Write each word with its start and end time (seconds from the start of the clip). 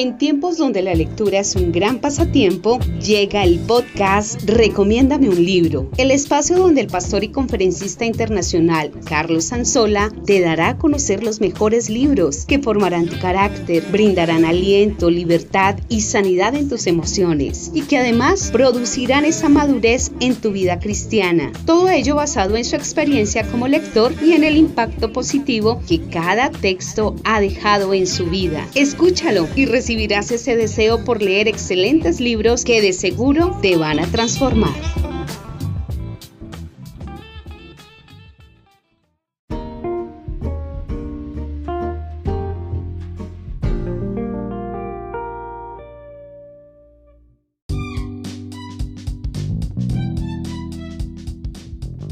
En 0.00 0.16
tiempos 0.16 0.56
donde 0.56 0.80
la 0.80 0.94
lectura 0.94 1.40
es 1.40 1.56
un 1.56 1.72
gran 1.72 1.98
pasatiempo, 1.98 2.78
llega 3.04 3.44
el 3.44 3.58
podcast 3.58 4.40
Recomiéndame 4.44 5.28
un 5.28 5.44
libro, 5.44 5.90
el 5.98 6.10
espacio 6.10 6.56
donde 6.56 6.80
el 6.80 6.86
pastor 6.86 7.22
y 7.22 7.28
conferencista 7.28 8.06
internacional 8.06 8.92
Carlos 9.04 9.44
Sanzola 9.44 10.10
te 10.24 10.40
dará 10.40 10.70
a 10.70 10.78
conocer 10.78 11.22
los 11.22 11.42
mejores 11.42 11.90
libros 11.90 12.46
que 12.46 12.60
formarán 12.60 13.08
tu 13.08 13.18
carácter, 13.18 13.84
brindarán 13.92 14.46
aliento, 14.46 15.10
libertad 15.10 15.78
y 15.90 16.00
sanidad 16.00 16.54
en 16.54 16.70
tus 16.70 16.86
emociones 16.86 17.70
y 17.74 17.82
que 17.82 17.98
además 17.98 18.48
producirán 18.50 19.26
esa 19.26 19.50
madurez 19.50 20.12
en 20.20 20.34
tu 20.34 20.50
vida 20.50 20.80
cristiana. 20.80 21.52
Todo 21.66 21.90
ello 21.90 22.14
basado 22.14 22.56
en 22.56 22.64
su 22.64 22.74
experiencia 22.74 23.46
como 23.50 23.68
lector 23.68 24.14
y 24.24 24.32
en 24.32 24.44
el 24.44 24.56
impacto 24.56 25.12
positivo 25.12 25.82
que 25.86 26.00
cada 26.00 26.50
texto 26.50 27.16
ha 27.24 27.38
dejado 27.42 27.92
en 27.92 28.06
su 28.06 28.24
vida. 28.30 28.66
Escúchalo 28.74 29.46
y 29.54 29.66
recibirás 29.90 30.30
ese 30.30 30.54
deseo 30.54 31.04
por 31.04 31.20
leer 31.20 31.48
excelentes 31.48 32.20
libros 32.20 32.64
que 32.64 32.80
de 32.80 32.92
seguro 32.92 33.58
te 33.60 33.76
van 33.76 33.98
a 33.98 34.06
transformar. 34.06 34.70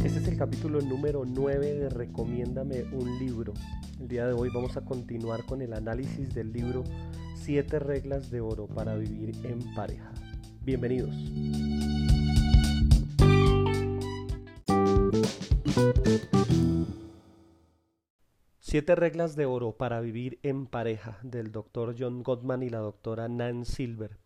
Este 0.05 0.19
es 0.19 0.27
el 0.27 0.37
capítulo 0.37 0.81
número 0.81 1.25
9 1.25 1.75
de 1.75 1.89
Recomiéndame 1.91 2.83
un 2.93 3.21
libro. 3.21 3.55
El 4.01 4.09
día 4.09 4.27
de 4.27 4.33
hoy 4.33 4.49
vamos 4.53 4.77
a 4.77 4.81
continuar 4.81 5.45
con 5.45 5.63
el 5.63 5.73
análisis 5.75 6.35
del 6.35 6.53
libro 6.53 6.83
Siete 7.49 7.79
reglas 7.79 8.31
de 8.31 8.43
oro 8.43 8.67
para 8.67 8.95
vivir 8.97 9.35
en 9.43 9.75
pareja. 9.75 10.13
Bienvenidos. 10.61 11.15
Siete 18.59 18.95
reglas 18.97 19.35
de 19.35 19.47
oro 19.47 19.73
para 19.73 20.03
vivir 20.03 20.39
en 20.43 20.67
pareja 20.67 21.19
del 21.23 21.51
doctor 21.51 21.97
John 21.99 22.23
Gottman 22.23 22.63
y 22.63 22.69
la 22.69 22.81
doctora 22.81 23.29
Nan 23.29 23.65
Silver. 23.65 24.19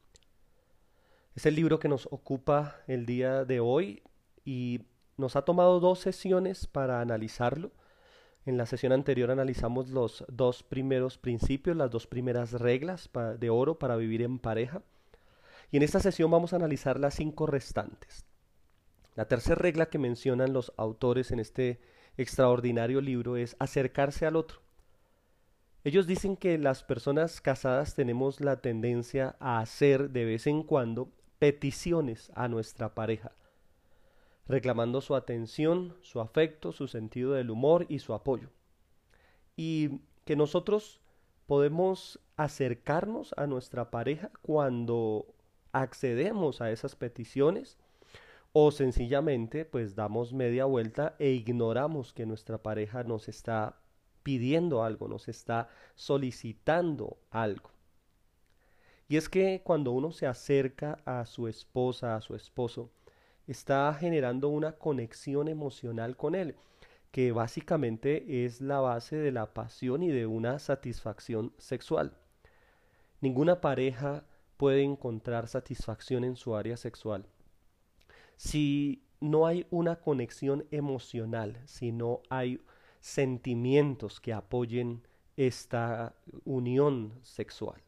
Es 1.37 1.47
el 1.47 1.55
libro 1.55 1.79
que 1.79 1.89
nos 1.89 2.09
ocupa 2.11 2.79
el 2.89 3.07
día 3.07 3.45
de 3.45 3.61
hoy 3.61 4.03
y 4.45 4.81
nos 5.17 5.37
ha 5.37 5.43
tomado 5.43 5.79
dos 5.79 6.01
sesiones 6.01 6.67
para 6.67 7.01
analizarlo. 7.01 7.71
En 8.45 8.57
la 8.57 8.67
sesión 8.67 8.93
anterior 8.93 9.31
analizamos 9.31 9.91
los 9.91 10.25
dos 10.29 10.65
primeros 10.65 11.17
principios, 11.17 11.77
las 11.77 11.91
dos 11.91 12.09
primeras 12.09 12.53
reglas 12.53 13.09
de 13.39 13.51
oro 13.51 13.79
para 13.79 13.97
vivir 13.97 14.23
en 14.23 14.41
pareja. 14.41 14.83
Y 15.71 15.77
en 15.77 15.85
esta 15.85 16.01
sesión 16.01 16.31
vamos 16.31 16.53
a 16.53 16.57
analizar 16.57 16.99
las 16.99 17.15
cinco 17.15 17.47
restantes. 17.47 18.27
La 19.15 19.29
tercera 19.29 19.55
regla 19.55 19.87
que 19.87 19.99
mencionan 19.99 20.53
los 20.53 20.73
autores 20.77 21.31
en 21.31 21.39
este 21.39 21.81
extraordinario 22.17 23.01
libro 23.01 23.37
es 23.37 23.55
acercarse 23.61 24.27
al 24.27 24.37
otro. 24.37 24.61
Ellos 25.85 26.07
dicen 26.07 26.37
que 26.37 26.59
las 26.59 26.83
personas 26.83 27.41
casadas 27.41 27.95
tenemos 27.95 28.41
la 28.41 28.61
tendencia 28.61 29.37
a 29.39 29.61
hacer 29.61 30.11
de 30.11 30.25
vez 30.25 30.47
en 30.47 30.63
cuando 30.63 31.13
peticiones 31.39 32.33
a 32.35 32.49
nuestra 32.49 32.95
pareja 32.95 33.33
reclamando 34.47 35.01
su 35.01 35.15
atención, 35.15 35.97
su 36.03 36.21
afecto, 36.21 36.73
su 36.73 36.89
sentido 36.89 37.33
del 37.33 37.51
humor 37.51 37.87
y 37.89 38.01
su 38.01 38.15
apoyo. 38.15 38.49
Y 39.57 40.01
que 40.25 40.37
nosotros 40.37 41.01
podemos 41.47 42.21
acercarnos 42.37 43.35
a 43.37 43.47
nuestra 43.47 43.91
pareja 43.91 44.31
cuando 44.43 45.27
accedemos 45.73 46.61
a 46.61 46.71
esas 46.71 46.97
peticiones 46.97 47.79
o 48.53 48.71
sencillamente 48.71 49.65
pues 49.65 49.95
damos 49.95 50.33
media 50.33 50.67
vuelta 50.67 51.17
e 51.19 51.31
ignoramos 51.31 52.13
que 52.13 52.27
nuestra 52.27 52.59
pareja 52.59 53.03
nos 53.03 53.29
está 53.29 53.79
pidiendo 54.23 54.83
algo, 54.85 55.09
nos 55.09 55.29
está 55.29 55.69
solicitando 55.95 57.19
algo. 57.31 57.71
Y 59.09 59.17
es 59.17 59.29
que 59.29 59.63
cuando 59.65 59.93
uno 59.93 60.13
se 60.13 60.27
acerca 60.27 60.99
a 61.05 61.27
su 61.27 61.49
esposa, 61.49 62.17
a 62.17 62.21
su 62.21 62.35
esposo, 62.35 62.91
está 63.47 63.93
generando 63.95 64.49
una 64.49 64.73
conexión 64.73 65.49
emocional 65.49 66.17
con 66.17 66.35
él, 66.35 66.57
que 67.11 67.33
básicamente 67.33 68.45
es 68.45 68.61
la 68.61 68.81
base 68.81 69.17
de 69.17 69.33
la 69.33 69.53
pasión 69.53 70.03
y 70.03 70.11
de 70.11 70.27
una 70.27 70.59
satisfacción 70.59 71.53
sexual. 71.59 72.17
Ninguna 73.21 73.61
pareja 73.61 74.25
puede 74.57 74.83
encontrar 74.83 75.49
satisfacción 75.49 76.25
en 76.25 76.37
su 76.37 76.57
área 76.57 76.77
sexual 76.77 77.27
si 78.43 79.05
no 79.21 79.47
hay 79.47 79.67
una 79.71 80.01
conexión 80.01 80.67
emocional, 80.73 81.61
si 81.65 81.93
no 81.93 82.23
hay 82.29 82.61
sentimientos 82.99 84.21
que 84.21 84.33
apoyen 84.33 85.07
esta 85.37 86.17
unión 86.45 87.13
sexual. 87.23 87.81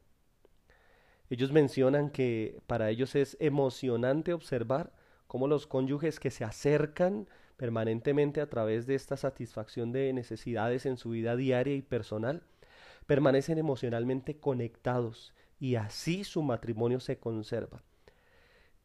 Ellos 1.29 1.51
mencionan 1.51 2.09
que 2.09 2.61
para 2.67 2.89
ellos 2.89 3.15
es 3.15 3.35
emocionante 3.41 4.33
observar 4.33 4.93
cómo 5.35 5.49
los 5.49 5.67
cónyuges 5.67 6.21
que 6.21 6.31
se 6.31 6.45
acercan 6.45 7.27
permanentemente 7.57 8.39
a 8.39 8.49
través 8.49 8.87
de 8.87 8.95
esta 8.95 9.17
satisfacción 9.17 9.91
de 9.91 10.13
necesidades 10.13 10.85
en 10.85 10.95
su 10.95 11.09
vida 11.09 11.35
diaria 11.35 11.75
y 11.75 11.81
personal, 11.81 12.41
permanecen 13.05 13.57
emocionalmente 13.57 14.39
conectados 14.39 15.33
y 15.59 15.75
así 15.75 16.23
su 16.23 16.41
matrimonio 16.41 17.01
se 17.01 17.17
conserva. 17.17 17.83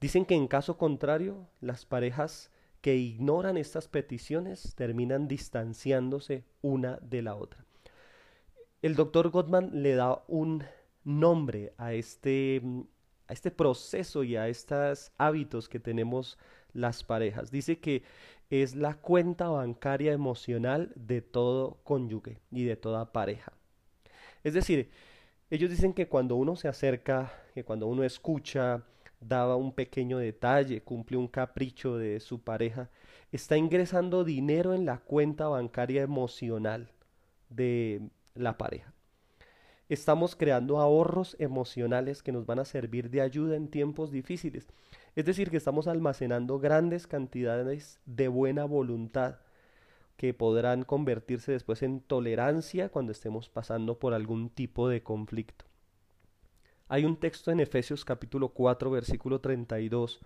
Dicen 0.00 0.24
que 0.24 0.34
en 0.34 0.48
caso 0.48 0.76
contrario, 0.76 1.46
las 1.60 1.86
parejas 1.86 2.50
que 2.80 2.96
ignoran 2.96 3.56
estas 3.56 3.86
peticiones 3.86 4.74
terminan 4.74 5.28
distanciándose 5.28 6.42
una 6.62 6.98
de 7.00 7.22
la 7.22 7.36
otra. 7.36 7.64
El 8.82 8.96
doctor 8.96 9.30
Gottman 9.30 9.84
le 9.84 9.94
da 9.94 10.24
un 10.26 10.64
nombre 11.04 11.74
a 11.78 11.92
este 11.92 12.60
a 13.30 13.32
este 13.32 13.52
proceso 13.52 14.24
y 14.24 14.34
a 14.34 14.48
estos 14.48 15.12
hábitos 15.16 15.68
que 15.68 15.78
tenemos 15.78 16.36
las 16.72 17.04
parejas. 17.04 17.52
Dice 17.52 17.78
que 17.78 18.02
es 18.50 18.74
la 18.74 18.94
cuenta 18.94 19.48
bancaria 19.48 20.12
emocional 20.12 20.91
de 20.96 21.22
todo 21.22 21.78
cónyuge 21.84 22.41
y 22.50 22.64
de 22.64 22.74
toda 22.74 23.12
pareja. 23.12 23.52
Es 24.42 24.54
decir, 24.54 24.91
ellos 25.48 25.70
dicen 25.70 25.92
que 25.92 26.08
cuando 26.08 26.34
uno 26.34 26.56
se 26.56 26.66
acerca, 26.66 27.32
que 27.54 27.62
cuando 27.62 27.86
uno 27.86 28.02
escucha, 28.02 28.82
daba 29.20 29.54
un 29.54 29.72
pequeño 29.72 30.18
detalle, 30.18 30.82
cumple 30.82 31.16
un 31.16 31.28
capricho 31.28 31.98
de 31.98 32.18
su 32.18 32.41
pareja, 32.42 32.91
está 33.30 33.56
ingresando 33.56 34.24
dinero 34.24 34.74
en 34.74 34.86
la 34.86 34.98
cuenta 34.98 35.47
bancaria 35.47 36.02
emocional 36.02 36.91
de 37.48 38.10
la 38.34 38.58
pareja 38.58 38.92
estamos 39.90 40.36
creando 40.36 40.78
ahorros 40.78 41.36
emocionales 41.40 42.22
que 42.22 42.30
nos 42.30 42.46
van 42.46 42.60
a 42.60 42.64
servir 42.64 43.10
de 43.10 43.20
ayuda 43.20 43.56
en 43.56 43.68
tiempos 43.68 44.12
difíciles. 44.12 44.68
Es 45.16 45.24
decir, 45.24 45.50
que 45.50 45.56
estamos 45.56 45.88
almacenando 45.88 46.60
grandes 46.60 47.08
cantidades 47.08 47.98
de 48.06 48.28
buena 48.28 48.64
voluntad 48.64 49.40
que 50.16 50.32
podrán 50.32 50.84
convertirse 50.84 51.50
después 51.50 51.82
en 51.82 52.00
tolerancia 52.00 52.88
cuando 52.88 53.10
estemos 53.10 53.48
pasando 53.48 53.98
por 53.98 54.14
algún 54.14 54.48
tipo 54.48 54.88
de 54.88 55.02
conflicto. 55.02 55.64
Hay 56.88 57.04
un 57.04 57.16
texto 57.16 57.50
en 57.50 57.58
Efesios 57.58 58.04
capítulo 58.04 58.50
4 58.50 58.90
versículo 58.90 59.40
32 59.40 60.20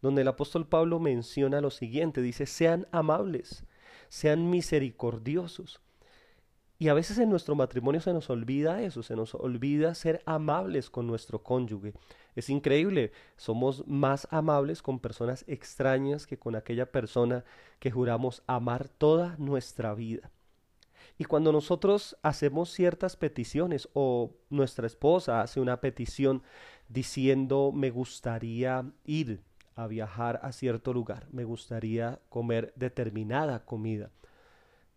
donde 0.00 0.22
el 0.22 0.28
apóstol 0.28 0.66
Pablo 0.66 0.98
menciona 0.98 1.60
lo 1.60 1.70
siguiente, 1.70 2.22
dice, 2.22 2.46
sean 2.46 2.88
amables, 2.90 3.64
sean 4.08 4.50
misericordiosos, 4.50 5.80
y 6.82 6.88
a 6.88 6.94
veces 6.94 7.16
en 7.18 7.30
nuestro 7.30 7.54
matrimonio 7.54 8.00
se 8.00 8.12
nos 8.12 8.28
olvida 8.28 8.82
eso, 8.82 9.04
se 9.04 9.14
nos 9.14 9.36
olvida 9.36 9.94
ser 9.94 10.20
amables 10.26 10.90
con 10.90 11.06
nuestro 11.06 11.40
cónyuge. 11.40 11.92
Es 12.34 12.50
increíble, 12.50 13.12
somos 13.36 13.86
más 13.86 14.26
amables 14.32 14.82
con 14.82 14.98
personas 14.98 15.44
extrañas 15.46 16.26
que 16.26 16.40
con 16.40 16.56
aquella 16.56 16.90
persona 16.90 17.44
que 17.78 17.92
juramos 17.92 18.42
amar 18.48 18.88
toda 18.88 19.36
nuestra 19.38 19.94
vida. 19.94 20.32
Y 21.18 21.24
cuando 21.24 21.52
nosotros 21.52 22.16
hacemos 22.20 22.72
ciertas 22.72 23.14
peticiones 23.14 23.88
o 23.92 24.32
nuestra 24.50 24.88
esposa 24.88 25.40
hace 25.40 25.60
una 25.60 25.80
petición 25.80 26.42
diciendo 26.88 27.70
me 27.72 27.90
gustaría 27.90 28.90
ir 29.04 29.40
a 29.76 29.86
viajar 29.86 30.40
a 30.42 30.50
cierto 30.50 30.92
lugar, 30.92 31.28
me 31.30 31.44
gustaría 31.44 32.18
comer 32.28 32.72
determinada 32.74 33.64
comida 33.64 34.10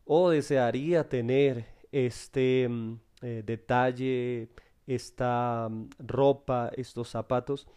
o 0.05 0.29
desearía 0.29 1.09
tener 1.09 1.74
este 1.95 2.67
mm, 2.67 2.99
eh, 3.21 3.43
detalle, 3.45 4.49
esta 4.85 5.69
mm, 5.71 5.89
ropa, 5.99 6.69
estos 6.75 7.09
zapatos, 7.09 7.67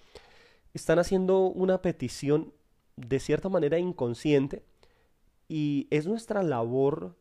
están 0.74 0.98
haciendo 0.98 1.42
una 1.46 1.80
petición 1.82 2.52
de 2.96 3.20
cierta 3.20 3.48
manera 3.48 3.78
inconsciente 3.78 4.64
y 5.48 5.86
es 5.90 6.06
nuestra 6.08 6.42
labor 6.42 7.14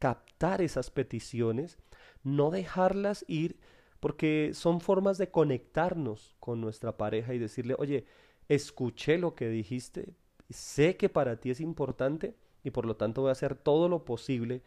captar 0.00 0.62
esas 0.62 0.90
peticiones, 0.90 1.78
no 2.24 2.50
dejarlas 2.50 3.24
ir 3.28 3.60
porque 4.00 4.50
son 4.52 4.80
formas 4.80 5.18
de 5.18 5.30
conectarnos 5.30 6.34
con 6.40 6.60
nuestra 6.60 6.96
pareja 6.96 7.34
y 7.34 7.38
decirle, 7.38 7.76
oye, 7.78 8.04
escuché 8.48 9.16
lo 9.16 9.36
que 9.36 9.48
dijiste, 9.48 10.12
sé 10.50 10.96
que 10.96 11.08
para 11.08 11.36
ti 11.36 11.50
es 11.50 11.60
importante 11.60 12.34
y 12.64 12.72
por 12.72 12.84
lo 12.84 12.96
tanto 12.96 13.22
voy 13.22 13.28
a 13.28 13.32
hacer 13.32 13.54
todo 13.54 13.88
lo 13.88 14.04
posible 14.04 14.62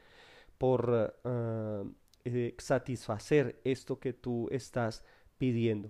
por 0.59 1.15
ah, 1.23 1.83
eh, 2.25 2.53
satisfacer 2.59 3.59
esto 3.63 3.99
que 3.99 4.13
tú 4.13 4.49
estás 4.51 5.03
pidiendo. 5.37 5.89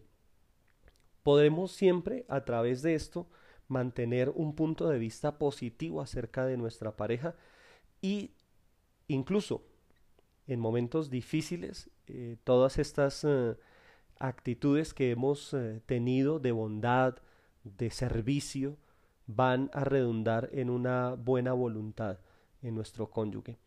Podremos 1.24 1.72
siempre 1.72 2.26
a 2.30 2.46
través 2.46 2.82
de 2.82 2.96
esto 2.96 3.28
mantener 3.68 4.30
un 4.30 4.56
punto 4.56 4.88
de 4.88 5.00
vista 5.00 5.38
positivo 5.38 6.02
acerca 6.02 6.46
de 6.46 6.56
nuestra 6.56 6.96
pareja 6.96 7.36
y 8.02 8.32
incluso 9.08 9.64
en 10.48 10.60
momentos 10.60 11.10
difíciles 11.10 11.90
eh, 12.08 12.38
todas 12.44 12.78
estas 12.78 13.24
eh, 13.24 13.58
actitudes 14.20 14.94
que 14.94 15.12
hemos 15.12 15.56
tenido 15.86 16.40
de 16.40 16.52
bondad, 16.52 17.18
de 17.64 17.90
servicio, 17.90 18.78
van 19.26 19.70
a 19.74 19.84
redundar 19.84 20.50
en 20.54 20.70
una 20.70 21.16
buena 21.16 21.54
voluntad 21.54 22.20
en 22.62 22.76
nuestro 22.76 23.10
cónyuge. 23.10 23.58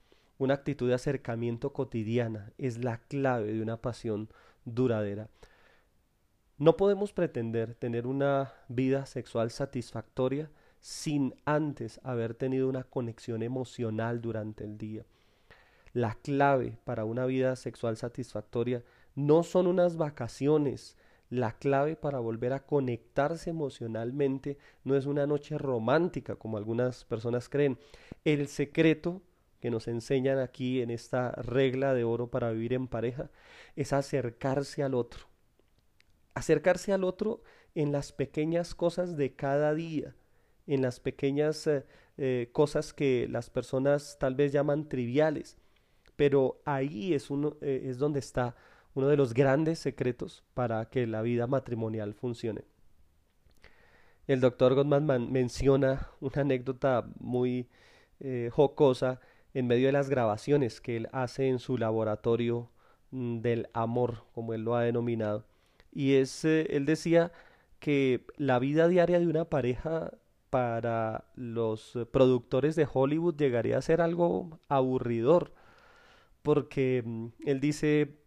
Una 0.42 0.54
actitud 0.54 0.88
de 0.88 0.94
acercamiento 0.94 1.72
cotidiana 1.72 2.52
es 2.58 2.82
la 2.82 2.98
clave 2.98 3.52
de 3.52 3.62
una 3.62 3.76
pasión 3.76 4.28
duradera. 4.64 5.28
No 6.58 6.76
podemos 6.76 7.12
pretender 7.12 7.76
tener 7.76 8.08
una 8.08 8.52
vida 8.66 9.06
sexual 9.06 9.52
satisfactoria 9.52 10.50
sin 10.80 11.36
antes 11.44 12.00
haber 12.02 12.34
tenido 12.34 12.68
una 12.68 12.82
conexión 12.82 13.44
emocional 13.44 14.20
durante 14.20 14.64
el 14.64 14.78
día. 14.78 15.04
La 15.92 16.16
clave 16.16 16.76
para 16.82 17.04
una 17.04 17.24
vida 17.24 17.54
sexual 17.54 17.96
satisfactoria 17.96 18.82
no 19.14 19.44
son 19.44 19.68
unas 19.68 19.96
vacaciones, 19.96 20.96
la 21.30 21.52
clave 21.52 21.94
para 21.94 22.18
volver 22.18 22.52
a 22.52 22.66
conectarse 22.66 23.50
emocionalmente 23.50 24.58
no 24.82 24.96
es 24.96 25.06
una 25.06 25.24
noche 25.24 25.56
romántica 25.56 26.34
como 26.34 26.56
algunas 26.56 27.04
personas 27.04 27.48
creen. 27.48 27.78
El 28.24 28.48
secreto 28.48 29.22
que 29.62 29.70
nos 29.70 29.86
enseñan 29.86 30.40
aquí 30.40 30.82
en 30.82 30.90
esta 30.90 31.30
regla 31.30 31.94
de 31.94 32.02
oro 32.02 32.26
para 32.26 32.50
vivir 32.50 32.72
en 32.72 32.88
pareja 32.88 33.30
es 33.76 33.92
acercarse 33.92 34.82
al 34.82 34.92
otro. 34.92 35.28
Acercarse 36.34 36.92
al 36.92 37.04
otro 37.04 37.44
en 37.76 37.92
las 37.92 38.10
pequeñas 38.10 38.74
cosas 38.74 39.16
de 39.16 39.36
cada 39.36 39.72
día, 39.72 40.16
en 40.66 40.82
las 40.82 40.98
pequeñas 40.98 41.64
eh, 41.68 41.84
eh, 42.18 42.48
cosas 42.50 42.92
que 42.92 43.28
las 43.30 43.50
personas 43.50 44.16
tal 44.18 44.34
vez 44.34 44.50
llaman 44.50 44.88
triviales, 44.88 45.56
pero 46.16 46.60
ahí 46.64 47.14
es, 47.14 47.30
uno, 47.30 47.56
eh, 47.60 47.82
es 47.84 47.98
donde 47.98 48.18
está 48.18 48.56
uno 48.94 49.06
de 49.06 49.16
los 49.16 49.32
grandes 49.32 49.78
secretos 49.78 50.42
para 50.54 50.86
que 50.86 51.06
la 51.06 51.22
vida 51.22 51.46
matrimonial 51.46 52.14
funcione. 52.14 52.64
El 54.26 54.40
doctor 54.40 54.74
Gottman 54.74 55.30
menciona 55.30 56.08
una 56.18 56.40
anécdota 56.40 57.08
muy 57.20 57.68
jocosa 58.50 59.20
en 59.54 59.66
medio 59.66 59.86
de 59.86 59.92
las 59.92 60.08
grabaciones 60.08 60.80
que 60.80 60.96
él 60.96 61.08
hace 61.12 61.48
en 61.48 61.58
su 61.58 61.78
laboratorio 61.78 62.70
mm, 63.10 63.40
del 63.40 63.68
amor, 63.72 64.24
como 64.34 64.54
él 64.54 64.62
lo 64.62 64.74
ha 64.76 64.82
denominado. 64.82 65.46
Y 65.92 66.14
es, 66.14 66.44
eh, 66.44 66.66
él 66.70 66.86
decía 66.86 67.32
que 67.78 68.26
la 68.36 68.58
vida 68.58 68.88
diaria 68.88 69.18
de 69.20 69.26
una 69.26 69.44
pareja 69.46 70.12
para 70.50 71.24
los 71.34 71.98
productores 72.12 72.76
de 72.76 72.86
Hollywood 72.92 73.36
llegaría 73.36 73.78
a 73.78 73.82
ser 73.82 74.00
algo 74.00 74.60
aburridor, 74.68 75.52
porque 76.42 77.02
mm, 77.04 77.26
él 77.46 77.60
dice, 77.60 78.18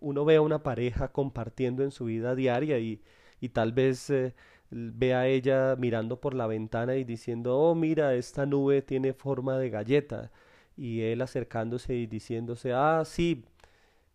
uno 0.00 0.24
ve 0.24 0.36
a 0.36 0.40
una 0.42 0.62
pareja 0.62 1.08
compartiendo 1.12 1.82
en 1.84 1.90
su 1.90 2.06
vida 2.06 2.34
diaria 2.34 2.78
y, 2.78 3.02
y 3.40 3.50
tal 3.50 3.72
vez 3.72 4.10
eh, 4.10 4.34
ve 4.70 5.14
a 5.14 5.26
ella 5.26 5.76
mirando 5.78 6.20
por 6.20 6.34
la 6.34 6.46
ventana 6.46 6.96
y 6.96 7.04
diciendo, 7.04 7.58
oh, 7.58 7.74
mira, 7.74 8.14
esta 8.14 8.46
nube 8.46 8.82
tiene 8.82 9.12
forma 9.12 9.58
de 9.58 9.70
galleta. 9.70 10.30
Y 10.78 11.02
él 11.02 11.20
acercándose 11.22 11.94
y 11.94 12.06
diciéndose, 12.06 12.72
ah, 12.72 13.02
sí, 13.04 13.44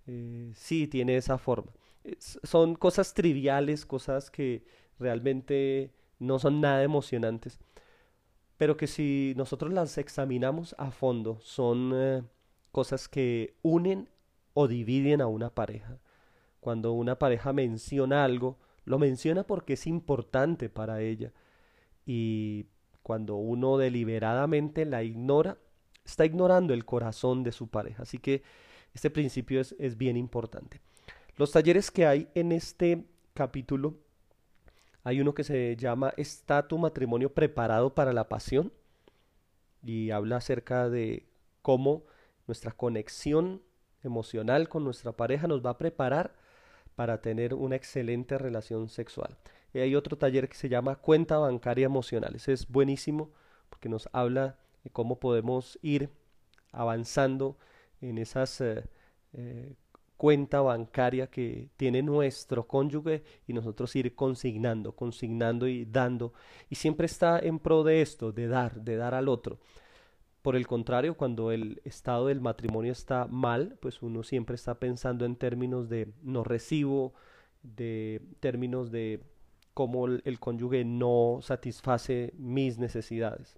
eh, 0.07 0.51
sí, 0.55 0.87
tiene 0.87 1.17
esa 1.17 1.37
forma. 1.37 1.71
son 2.43 2.75
cosas 2.75 3.13
triviales, 3.13 3.85
cosas 3.85 4.31
que 4.31 4.63
realmente 4.99 5.91
no 6.19 6.39
son 6.39 6.61
nada 6.61 6.83
emocionantes, 6.83 7.59
pero 8.57 8.77
que 8.77 8.87
si 8.87 9.33
nosotros 9.37 9.73
las 9.73 9.97
examinamos 9.97 10.75
a 10.77 10.91
fondo, 10.91 11.39
son 11.41 11.91
eh, 11.95 12.23
cosas 12.71 13.09
que 13.09 13.55
unen 13.61 14.09
o 14.53 14.67
dividen 14.67 15.21
a 15.21 15.27
una 15.27 15.49
pareja. 15.49 15.99
Cuando 16.59 16.93
una 16.93 17.19
pareja 17.19 17.51
menciona 17.53 18.23
algo, 18.23 18.57
lo 18.85 18.99
menciona 18.99 19.43
porque 19.43 19.73
es 19.73 19.87
importante 19.87 20.69
para 20.69 21.01
ella. 21.01 21.33
Y 22.05 22.67
cuando 23.01 23.35
uno 23.35 23.77
deliberadamente 23.77 24.85
la 24.85 25.03
ignora, 25.03 25.57
está 26.05 26.25
ignorando 26.25 26.73
el 26.73 26.85
corazón 26.85 27.43
de 27.43 27.51
su 27.51 27.67
pareja. 27.67 28.03
Así 28.03 28.17
que 28.17 28.43
este 28.93 29.09
principio 29.09 29.61
es, 29.61 29.75
es 29.79 29.97
bien 29.97 30.17
importante. 30.17 30.81
Los 31.35 31.51
talleres 31.51 31.89
que 31.91 32.05
hay 32.05 32.29
en 32.35 32.51
este 32.51 33.05
capítulo, 33.33 33.95
hay 35.03 35.19
uno 35.19 35.33
que 35.33 35.43
se 35.43 35.75
llama 35.75 36.13
¿Está 36.17 36.67
tu 36.67 36.77
matrimonio 36.77 37.33
preparado 37.33 37.95
para 37.95 38.13
la 38.13 38.29
pasión? 38.29 38.71
Y 39.83 40.11
habla 40.11 40.37
acerca 40.37 40.89
de 40.89 41.27
cómo 41.61 42.05
nuestra 42.47 42.71
conexión 42.71 43.61
emocional 44.03 44.69
con 44.69 44.83
nuestra 44.83 45.13
pareja 45.13 45.47
nos 45.47 45.65
va 45.65 45.71
a 45.71 45.77
preparar 45.77 46.35
para 46.95 47.21
tener 47.21 47.53
una 47.53 47.75
excelente 47.75 48.37
relación 48.37 48.89
sexual. 48.89 49.37
Y 49.73 49.79
hay 49.79 49.95
otro 49.95 50.17
taller 50.17 50.47
que 50.47 50.55
se 50.55 50.69
llama 50.69 50.97
Cuenta 50.97 51.37
Bancaria 51.37 51.85
Emocional. 51.85 52.35
Ese 52.35 52.53
es 52.53 52.67
buenísimo 52.67 53.31
porque 53.69 53.89
nos 53.89 54.07
habla 54.13 54.57
cómo 54.91 55.19
podemos 55.19 55.79
ir 55.81 56.09
avanzando 56.71 57.57
en 58.01 58.17
esas 58.17 58.59
eh, 58.61 58.83
eh, 59.33 59.75
cuenta 60.17 60.61
bancaria 60.61 61.27
que 61.27 61.69
tiene 61.77 62.01
nuestro 62.01 62.67
cónyuge 62.67 63.23
y 63.47 63.53
nosotros 63.53 63.95
ir 63.95 64.15
consignando, 64.15 64.95
consignando 64.95 65.67
y 65.67 65.85
dando. 65.85 66.33
Y 66.69 66.75
siempre 66.75 67.05
está 67.05 67.39
en 67.39 67.59
pro 67.59 67.83
de 67.83 68.01
esto, 68.01 68.31
de 68.31 68.47
dar, 68.47 68.81
de 68.81 68.95
dar 68.95 69.13
al 69.13 69.27
otro. 69.27 69.59
Por 70.41 70.55
el 70.57 70.67
contrario, 70.67 71.15
cuando 71.15 71.51
el 71.51 71.81
estado 71.85 72.27
del 72.27 72.41
matrimonio 72.41 72.91
está 72.91 73.27
mal, 73.27 73.77
pues 73.81 74.01
uno 74.01 74.23
siempre 74.23 74.55
está 74.55 74.79
pensando 74.79 75.25
en 75.25 75.37
términos 75.37 75.87
de 75.87 76.13
no 76.21 76.43
recibo, 76.43 77.13
de 77.61 78.21
términos 78.41 78.91
de 78.91 79.21
cómo 79.73 80.05
el, 80.07 80.39
cónyuge 80.39 80.83
no 80.85 81.39
satisface 81.41 82.33
mis 82.37 82.77
necesidades. 82.77 83.57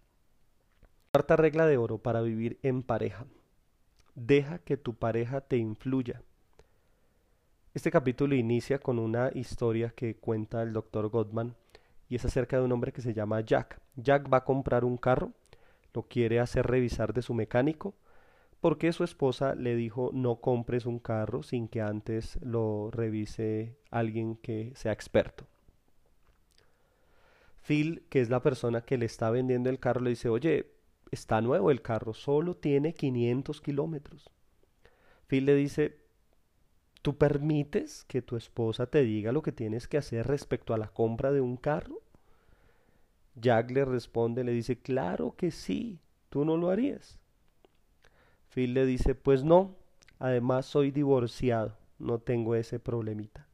Cuarta 1.16 1.38
regla 1.38 1.66
de 1.66 1.78
oro 1.78 1.98
para 1.98 2.22
vivir 2.22 2.60
en 2.62 2.84
pareja. 2.84 3.26
Deja 4.16 4.60
que 4.60 4.76
tu 4.76 4.96
pareja 4.96 5.40
te 5.40 5.56
influya. 5.56 6.22
Este 7.74 7.90
capítulo 7.90 8.36
inicia 8.36 8.80
con 8.80 9.00
una 9.00 9.32
historia 9.34 9.92
que 9.96 10.18
cuenta 10.18 10.62
el 10.62 10.74
doctor 10.74 11.08
Gottman 11.08 11.56
y 12.10 12.18
es 12.18 12.26
acerca 12.26 12.58
de 12.58 12.66
un 12.66 12.74
hombre 12.74 12.92
que 12.92 13.02
se 13.02 13.14
llama 13.14 13.40
Jack. 13.40 13.80
Jack 13.96 14.30
va 14.30 14.40
a 14.40 14.44
comprar 14.44 14.84
un 14.84 14.98
carro 14.98 15.32
lo 15.94 16.04
quiere 16.04 16.42
hacer 16.42 16.68
revisar 16.68 17.14
de 17.14 17.22
su 17.22 17.34
mecánico 17.34 17.96
porque 18.60 18.92
su 18.92 19.06
esposa 19.06 19.56
le 19.56 19.78
dijo 19.78 20.10
no 20.12 20.42
compres 20.42 20.86
un 20.86 21.00
carro 21.00 21.44
sin 21.44 21.70
que 21.70 21.80
antes 21.80 22.38
lo 22.42 22.92
revise 22.92 23.78
alguien 23.90 24.36
que 24.36 24.74
sea 24.76 24.92
experto. 24.92 25.48
Phil, 27.66 28.04
que 28.10 28.20
es 28.20 28.30
la 28.30 28.42
persona 28.42 28.82
que 28.82 28.98
le 28.98 29.06
está 29.06 29.30
vendiendo 29.30 29.70
el 29.70 29.80
carro, 29.80 30.02
le 30.02 30.12
dice, 30.12 30.28
oye, 30.30 30.75
está 31.12 31.42
nuevo 31.42 31.72
el 31.72 31.82
carro, 31.82 32.14
solo 32.14 32.56
tiene 32.56 32.94
500 32.94 33.62
kilómetros. 33.62 34.30
Phil 35.28 35.46
le 35.46 35.56
dice, 35.56 35.98
¿tú 37.02 37.18
permites 37.18 38.06
que 38.06 38.22
tu 38.22 38.36
esposa 38.36 38.88
te 38.88 39.02
diga 39.04 39.32
lo 39.32 39.42
que 39.42 39.52
tienes 39.52 39.88
que 39.88 39.98
hacer 39.98 40.28
respecto 40.28 40.74
a 40.74 40.78
la 40.78 40.88
compra 40.88 41.32
de 41.32 41.42
un 41.42 41.58
carro? 41.58 42.02
Jack 43.36 43.72
le 43.72 43.86
responde, 43.86 44.44
le 44.44 44.52
dice, 44.54 44.78
claro 44.78 45.36
que 45.36 45.52
sí, 45.52 46.00
tú 46.30 46.46
no 46.46 46.58
lo 46.58 46.70
harías. 46.70 47.20
Phil 48.50 48.74
le 48.74 48.86
dice, 48.86 49.16
pues 49.16 49.44
no, 49.44 49.76
además 50.20 50.66
soy 50.66 50.92
divorciado, 50.92 51.76
no 52.00 52.20
tengo 52.20 52.56
ese 52.56 52.80
problemita. 52.80 53.48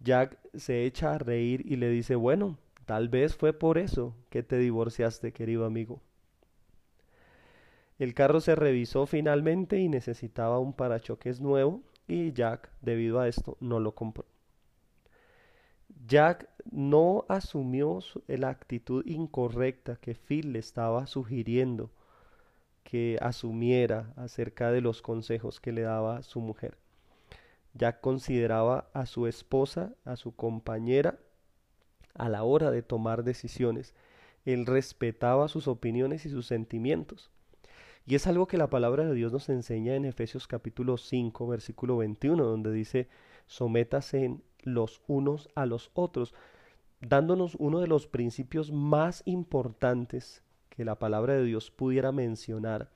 Jack 0.00 0.38
se 0.54 0.84
echa 0.84 1.14
a 1.14 1.18
reír 1.18 1.64
y 1.64 1.76
le 1.76 1.88
dice, 1.88 2.14
bueno, 2.14 2.58
tal 2.86 3.08
vez 3.08 3.36
fue 3.36 3.52
por 3.52 3.78
eso 3.78 4.14
que 4.30 4.42
te 4.42 4.58
divorciaste, 4.58 5.32
querido 5.32 5.64
amigo. 5.64 6.00
El 8.02 8.14
carro 8.14 8.40
se 8.40 8.56
revisó 8.56 9.06
finalmente 9.06 9.78
y 9.78 9.88
necesitaba 9.88 10.58
un 10.58 10.72
parachoques 10.72 11.40
nuevo 11.40 11.82
y 12.08 12.32
Jack, 12.32 12.68
debido 12.80 13.20
a 13.20 13.28
esto, 13.28 13.56
no 13.60 13.78
lo 13.78 13.94
compró. 13.94 14.24
Jack 16.08 16.48
no 16.72 17.24
asumió 17.28 18.00
la 18.26 18.48
actitud 18.48 19.06
incorrecta 19.06 19.94
que 20.00 20.16
Phil 20.16 20.52
le 20.52 20.58
estaba 20.58 21.06
sugiriendo 21.06 21.92
que 22.82 23.18
asumiera 23.22 24.12
acerca 24.16 24.72
de 24.72 24.80
los 24.80 25.00
consejos 25.00 25.60
que 25.60 25.70
le 25.70 25.82
daba 25.82 26.24
su 26.24 26.40
mujer. 26.40 26.76
ya 27.72 28.00
consideraba 28.00 28.90
a 28.94 29.06
su 29.06 29.28
esposa, 29.28 29.94
a 30.04 30.16
su 30.16 30.34
compañera, 30.34 31.20
a 32.14 32.28
la 32.28 32.42
hora 32.42 32.72
de 32.72 32.82
tomar 32.82 33.22
decisiones. 33.22 33.94
Él 34.44 34.66
respetaba 34.66 35.46
sus 35.46 35.68
opiniones 35.68 36.26
y 36.26 36.30
sus 36.30 36.48
sentimientos. 36.48 37.30
Y 38.04 38.16
es 38.16 38.26
algo 38.26 38.46
que 38.46 38.58
la 38.58 38.68
palabra 38.68 39.04
de 39.04 39.14
Dios 39.14 39.32
nos 39.32 39.48
enseña 39.48 39.94
en 39.94 40.04
Efesios 40.04 40.48
capítulo 40.48 40.96
5, 40.96 41.46
versículo 41.46 41.98
21, 41.98 42.44
donde 42.44 42.72
dice, 42.72 43.08
sométase 43.46 44.38
los 44.62 45.02
unos 45.06 45.48
a 45.54 45.66
los 45.66 45.90
otros, 45.94 46.34
dándonos 47.00 47.54
uno 47.60 47.80
de 47.80 47.86
los 47.86 48.08
principios 48.08 48.72
más 48.72 49.22
importantes 49.24 50.42
que 50.68 50.84
la 50.84 50.98
palabra 50.98 51.34
de 51.34 51.44
Dios 51.44 51.70
pudiera 51.70 52.10
mencionar 52.10 52.90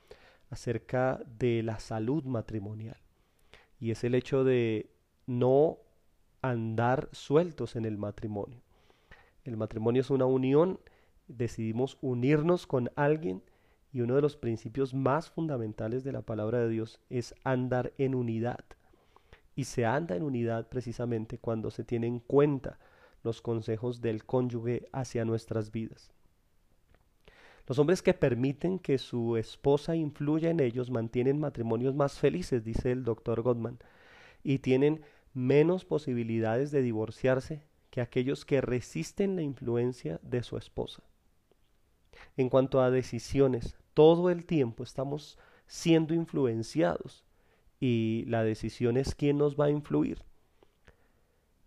acerca 0.49 1.21
de 1.39 1.63
la 1.63 1.79
salud 1.79 2.25
matrimonial. 2.25 2.97
Y 3.79 3.91
es 3.91 4.03
el 4.03 4.13
hecho 4.13 4.43
de 4.43 4.89
no 5.25 5.77
andar 6.41 7.07
sueltos 7.13 7.75
en 7.77 7.85
el 7.85 7.97
matrimonio. 7.97 8.61
El 9.45 9.55
matrimonio 9.55 10.01
es 10.01 10.09
una 10.09 10.25
unión, 10.25 10.79
decidimos 11.27 11.97
unirnos 12.01 12.67
con 12.67 12.91
alguien 12.95 13.41
y 13.91 14.01
uno 14.01 14.15
de 14.15 14.21
los 14.21 14.35
principios 14.35 14.93
más 14.93 15.29
fundamentales 15.29 16.03
de 16.03 16.11
la 16.11 16.21
palabra 16.21 16.59
de 16.59 16.69
Dios 16.69 16.99
es 17.09 17.33
andar 17.43 17.93
en 17.97 18.15
unidad. 18.15 18.63
Y 19.55 19.63
se 19.63 19.85
anda 19.85 20.15
en 20.15 20.23
unidad 20.23 20.67
precisamente 20.69 21.37
cuando 21.37 21.71
se 21.71 21.83
tiene 21.83 22.07
en 22.07 22.19
cuenta 22.19 22.79
los 23.23 23.41
consejos 23.41 24.01
del 24.01 24.25
cónyuge 24.25 24.87
hacia 24.91 25.25
nuestras 25.25 25.71
vidas. 25.71 26.11
Los 27.67 27.79
hombres 27.79 28.01
que 28.01 28.13
permiten 28.13 28.79
que 28.79 28.97
su 28.97 29.35
esposa 29.35 29.95
influya 29.95 30.49
en 30.49 30.61
ellos 30.61 30.89
mantienen 30.89 31.39
matrimonios 31.39 31.95
más 31.95 32.17
felices, 32.17 32.63
dice 32.63 32.91
el 32.91 33.03
doctor 33.03 33.41
Gottman, 33.41 33.79
y 34.43 34.59
tienen 34.59 35.01
menos 35.33 35.83
posibilidades 35.83 36.71
de 36.71 36.81
divorciarse 36.81 37.63
que 37.89 37.99
aquellos 37.99 38.45
que 38.45 38.61
resisten 38.61 39.35
la 39.35 39.41
influencia 39.41 40.19
de 40.23 40.43
su 40.43 40.57
esposa. 40.57 41.03
En 42.35 42.49
cuanto 42.49 42.81
a 42.81 42.91
decisiones, 42.91 43.75
todo 43.93 44.29
el 44.29 44.45
tiempo 44.45 44.83
estamos 44.83 45.37
siendo 45.67 46.13
influenciados 46.13 47.23
y 47.79 48.25
la 48.27 48.43
decisión 48.43 48.97
es 48.97 49.15
quién 49.15 49.37
nos 49.37 49.55
va 49.55 49.65
a 49.65 49.71
influir. 49.71 50.23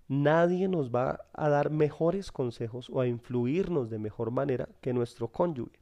Nadie 0.09 0.67
nos 0.67 0.91
va 0.91 1.21
a 1.33 1.49
dar 1.49 1.71
mejores 1.71 2.33
consejos 2.33 2.91
o 2.91 3.01
a 3.01 3.07
influirnos 3.07 3.91
de 3.91 3.99
mejor 3.99 4.33
manera 4.33 4.69
que 4.81 4.93
nuestro 4.93 5.29
cónyuge. 5.29 5.79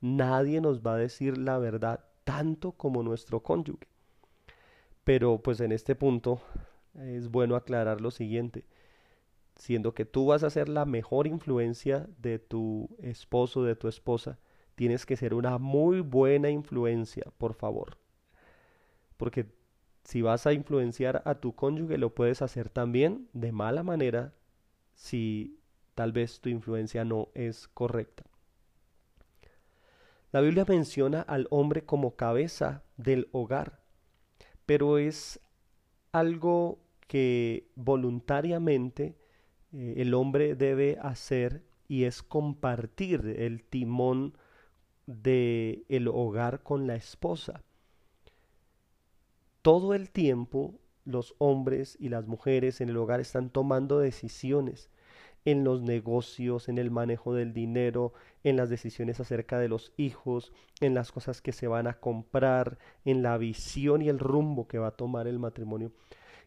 Nadie 0.00 0.60
nos 0.60 0.80
va 0.80 0.94
a 0.94 0.98
decir 0.98 1.38
la 1.38 1.58
verdad 1.58 2.04
tanto 2.22 2.72
como 2.72 3.02
nuestro 3.02 3.40
cónyuge. 3.40 3.88
Pero 5.02 5.38
pues 5.38 5.60
en 5.60 5.72
este 5.72 5.94
punto 5.94 6.40
es 7.00 7.28
bueno 7.30 7.56
aclarar 7.56 8.00
lo 8.00 8.10
siguiente, 8.10 8.64
siendo 9.56 9.94
que 9.94 10.04
tú 10.04 10.26
vas 10.26 10.42
a 10.42 10.50
ser 10.50 10.68
la 10.68 10.84
mejor 10.84 11.26
influencia 11.26 12.08
de 12.18 12.38
tu 12.38 12.88
esposo, 13.00 13.62
de 13.62 13.76
tu 13.76 13.88
esposa, 13.88 14.38
tienes 14.74 15.06
que 15.06 15.16
ser 15.16 15.34
una 15.34 15.58
muy 15.58 16.00
buena 16.00 16.50
influencia, 16.50 17.24
por 17.38 17.54
favor. 17.54 17.98
Porque 19.16 19.46
si 20.04 20.22
vas 20.22 20.46
a 20.46 20.52
influenciar 20.52 21.22
a 21.24 21.36
tu 21.36 21.54
cónyuge, 21.54 21.98
lo 21.98 22.14
puedes 22.14 22.42
hacer 22.42 22.68
también 22.68 23.28
de 23.32 23.52
mala 23.52 23.82
manera 23.82 24.34
si 24.94 25.58
tal 25.94 26.12
vez 26.12 26.40
tu 26.40 26.48
influencia 26.48 27.04
no 27.04 27.28
es 27.34 27.68
correcta. 27.68 28.24
La 30.32 30.40
Biblia 30.40 30.64
menciona 30.68 31.20
al 31.22 31.46
hombre 31.50 31.84
como 31.84 32.16
cabeza 32.16 32.82
del 32.96 33.28
hogar, 33.30 33.80
pero 34.66 34.98
es 34.98 35.40
algo 36.10 36.80
que 37.06 37.70
voluntariamente 37.76 39.16
eh, 39.74 39.94
el 39.98 40.14
hombre 40.14 40.54
debe 40.54 40.98
hacer 41.02 41.64
y 41.88 42.04
es 42.04 42.22
compartir 42.22 43.34
el 43.38 43.64
timón 43.64 44.38
del 45.06 45.84
el 45.88 46.08
hogar 46.08 46.62
con 46.62 46.86
la 46.86 46.94
esposa. 46.94 47.62
Todo 49.62 49.94
el 49.94 50.10
tiempo 50.10 50.78
los 51.04 51.34
hombres 51.38 51.96
y 52.00 52.08
las 52.08 52.26
mujeres 52.26 52.80
en 52.80 52.88
el 52.88 52.96
hogar 52.96 53.20
están 53.20 53.50
tomando 53.50 53.98
decisiones 53.98 54.90
en 55.44 55.64
los 55.64 55.82
negocios, 55.82 56.68
en 56.68 56.78
el 56.78 56.90
manejo 56.90 57.34
del 57.34 57.52
dinero, 57.52 58.14
en 58.44 58.56
las 58.56 58.70
decisiones 58.70 59.20
acerca 59.20 59.58
de 59.58 59.68
los 59.68 59.92
hijos, 59.98 60.52
en 60.80 60.94
las 60.94 61.12
cosas 61.12 61.42
que 61.42 61.52
se 61.52 61.66
van 61.66 61.86
a 61.86 61.94
comprar, 62.00 62.78
en 63.04 63.22
la 63.22 63.36
visión 63.36 64.00
y 64.00 64.08
el 64.08 64.18
rumbo 64.18 64.68
que 64.68 64.78
va 64.78 64.88
a 64.88 64.96
tomar 64.96 65.26
el 65.26 65.38
matrimonio. 65.38 65.92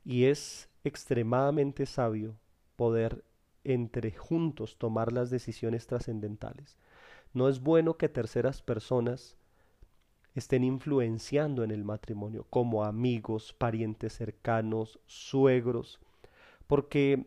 Y 0.03 0.25
es 0.25 0.69
extremadamente 0.84 1.86
sabio 1.86 2.36
poder 2.77 3.25
entre 3.65 4.12
juntos 4.12 4.77
tomar 4.77 5.12
las 5.12 5.29
decisiones 5.29 5.88
trascendentales. 5.88 6.77
No 7.34 7.50
es 7.50 7.60
bueno 7.60 7.98
que 7.98 8.07
terceras 8.07 8.62
personas 8.62 9.36
estén 10.34 10.63
influenciando 10.63 11.63
en 11.63 11.72
el 11.72 11.84
matrimonio, 11.84 12.46
como 12.50 12.86
amigos, 12.86 13.53
parientes 13.53 14.13
cercanos, 14.13 15.00
suegros, 15.05 16.00
porque 16.67 17.25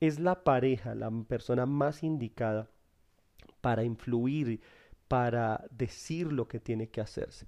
es 0.00 0.18
la 0.18 0.44
pareja, 0.44 0.94
la 0.94 1.10
persona 1.28 1.66
más 1.66 2.02
indicada 2.02 2.68
para 3.60 3.84
influir, 3.84 4.60
para 5.08 5.64
decir 5.70 6.32
lo 6.32 6.48
que 6.48 6.60
tiene 6.60 6.88
que 6.88 7.00
hacerse. 7.00 7.46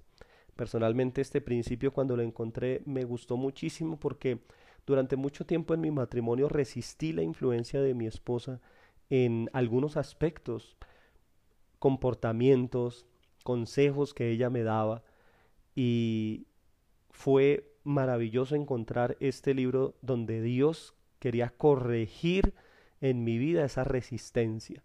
Personalmente 0.55 1.21
este 1.21 1.41
principio 1.41 1.91
cuando 1.91 2.15
lo 2.15 2.23
encontré 2.23 2.81
me 2.85 3.03
gustó 3.03 3.37
muchísimo 3.37 3.97
porque 3.97 4.39
durante 4.85 5.15
mucho 5.15 5.45
tiempo 5.45 5.73
en 5.73 5.81
mi 5.81 5.91
matrimonio 5.91 6.47
resistí 6.47 7.11
la 7.11 7.23
influencia 7.23 7.81
de 7.81 7.93
mi 7.93 8.05
esposa 8.05 8.61
en 9.09 9.49
algunos 9.53 9.97
aspectos, 9.97 10.77
comportamientos, 11.79 13.05
consejos 13.43 14.13
que 14.13 14.29
ella 14.29 14.49
me 14.49 14.63
daba 14.63 15.03
y 15.75 16.47
fue 17.11 17.71
maravilloso 17.83 18.55
encontrar 18.55 19.17
este 19.19 19.53
libro 19.53 19.95
donde 20.01 20.41
Dios 20.41 20.95
quería 21.19 21.49
corregir 21.49 22.53
en 23.01 23.23
mi 23.23 23.37
vida 23.37 23.65
esa 23.65 23.83
resistencia. 23.83 24.83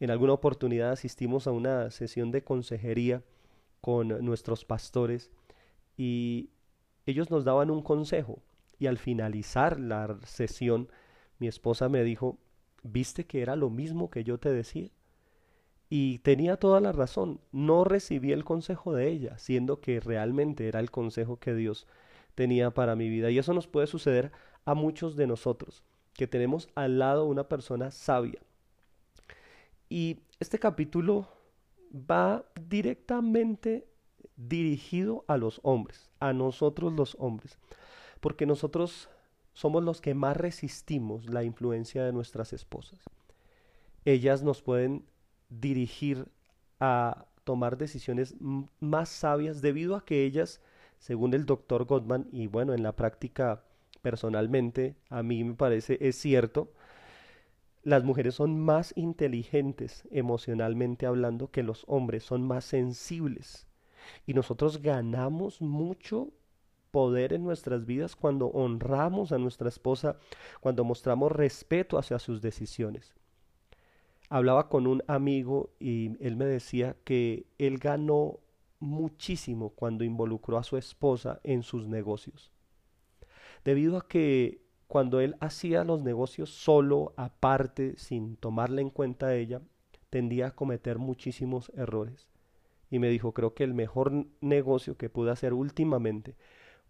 En 0.00 0.10
alguna 0.10 0.32
oportunidad 0.32 0.92
asistimos 0.92 1.46
a 1.46 1.52
una 1.52 1.90
sesión 1.90 2.30
de 2.30 2.44
consejería 2.44 3.22
con 3.80 4.24
nuestros 4.24 4.64
pastores 4.64 5.30
y 5.96 6.50
ellos 7.06 7.30
nos 7.30 7.44
daban 7.44 7.70
un 7.70 7.82
consejo 7.82 8.40
y 8.78 8.86
al 8.86 8.98
finalizar 8.98 9.78
la 9.80 10.18
sesión 10.24 10.88
mi 11.38 11.48
esposa 11.48 11.88
me 11.88 12.02
dijo, 12.02 12.38
¿viste 12.82 13.26
que 13.26 13.42
era 13.42 13.56
lo 13.56 13.70
mismo 13.70 14.10
que 14.10 14.24
yo 14.24 14.38
te 14.38 14.52
decía? 14.52 14.90
Y 15.90 16.18
tenía 16.18 16.58
toda 16.58 16.80
la 16.80 16.92
razón, 16.92 17.40
no 17.50 17.84
recibí 17.84 18.32
el 18.32 18.44
consejo 18.44 18.92
de 18.92 19.08
ella, 19.08 19.38
siendo 19.38 19.80
que 19.80 20.00
realmente 20.00 20.68
era 20.68 20.80
el 20.80 20.90
consejo 20.90 21.38
que 21.38 21.54
Dios 21.54 21.86
tenía 22.34 22.72
para 22.72 22.94
mi 22.94 23.08
vida. 23.08 23.30
Y 23.30 23.38
eso 23.38 23.54
nos 23.54 23.66
puede 23.66 23.86
suceder 23.86 24.32
a 24.64 24.74
muchos 24.74 25.16
de 25.16 25.26
nosotros, 25.26 25.82
que 26.12 26.26
tenemos 26.26 26.68
al 26.74 26.98
lado 26.98 27.24
una 27.24 27.48
persona 27.48 27.90
sabia. 27.90 28.40
Y 29.88 30.20
este 30.40 30.58
capítulo 30.58 31.26
va 31.92 32.44
directamente 32.68 33.88
dirigido 34.36 35.24
a 35.26 35.38
los 35.38 35.60
hombres, 35.62 36.10
a 36.20 36.34
nosotros 36.34 36.92
los 36.92 37.16
hombres, 37.18 37.58
porque 38.20 38.46
nosotros 38.46 39.08
somos 39.52 39.82
los 39.82 40.00
que 40.00 40.14
más 40.14 40.36
resistimos 40.36 41.28
la 41.28 41.42
influencia 41.42 42.04
de 42.04 42.12
nuestras 42.12 42.52
esposas. 42.52 43.00
Ellas 44.04 44.42
nos 44.42 44.62
pueden 44.62 45.04
dirigir 45.48 46.28
a 46.80 47.26
tomar 47.44 47.76
decisiones 47.76 48.36
más 48.80 49.08
sabias 49.08 49.60
debido 49.62 49.96
a 49.96 50.04
que 50.04 50.24
ellas, 50.24 50.60
según 50.98 51.34
el 51.34 51.46
doctor 51.46 51.86
Gottman, 51.86 52.28
y 52.30 52.46
bueno, 52.46 52.74
en 52.74 52.82
la 52.82 52.94
práctica 52.94 53.64
personalmente, 54.02 54.96
a 55.08 55.22
mí 55.22 55.42
me 55.42 55.54
parece, 55.54 55.98
es 56.00 56.16
cierto, 56.16 56.72
las 57.82 58.04
mujeres 58.04 58.34
son 58.34 58.60
más 58.60 58.92
inteligentes 58.96 60.06
emocionalmente 60.10 61.06
hablando 61.06 61.50
que 61.50 61.62
los 61.62 61.84
hombres, 61.88 62.22
son 62.22 62.46
más 62.46 62.64
sensibles. 62.64 63.66
Y 64.26 64.34
nosotros 64.34 64.82
ganamos 64.82 65.60
mucho 65.60 66.30
poder 66.98 67.32
en 67.32 67.44
nuestras 67.44 67.86
vidas 67.86 68.16
cuando 68.16 68.48
honramos 68.48 69.30
a 69.30 69.38
nuestra 69.38 69.68
esposa, 69.68 70.16
cuando 70.60 70.82
mostramos 70.82 71.30
respeto 71.30 71.96
hacia 71.96 72.18
sus 72.18 72.42
decisiones. 72.42 73.14
Hablaba 74.28 74.68
con 74.68 74.88
un 74.88 75.04
amigo 75.06 75.70
y 75.78 76.16
él 76.24 76.36
me 76.36 76.46
decía 76.46 76.96
que 77.04 77.46
él 77.58 77.78
ganó 77.78 78.40
muchísimo 78.80 79.70
cuando 79.70 80.02
involucró 80.02 80.58
a 80.58 80.64
su 80.64 80.76
esposa 80.76 81.40
en 81.44 81.62
sus 81.62 81.86
negocios 81.86 82.50
debido 83.64 83.96
a 83.96 84.08
que 84.08 84.62
cuando 84.86 85.20
él 85.20 85.36
hacía 85.40 85.84
los 85.84 86.02
negocios 86.02 86.50
solo, 86.50 87.12
aparte, 87.16 87.94
sin 87.98 88.36
tomarla 88.36 88.80
en 88.80 88.90
cuenta 88.90 89.26
a 89.26 89.34
ella, 89.34 89.60
tendía 90.10 90.48
a 90.48 90.54
cometer 90.54 90.98
muchísimos 90.98 91.70
errores. 91.76 92.28
Y 92.90 92.98
me 92.98 93.10
dijo, 93.10 93.34
creo 93.34 93.52
que 93.54 93.64
el 93.64 93.74
mejor 93.74 94.26
negocio 94.40 94.96
que 94.96 95.10
pude 95.10 95.30
hacer 95.30 95.52
últimamente 95.52 96.36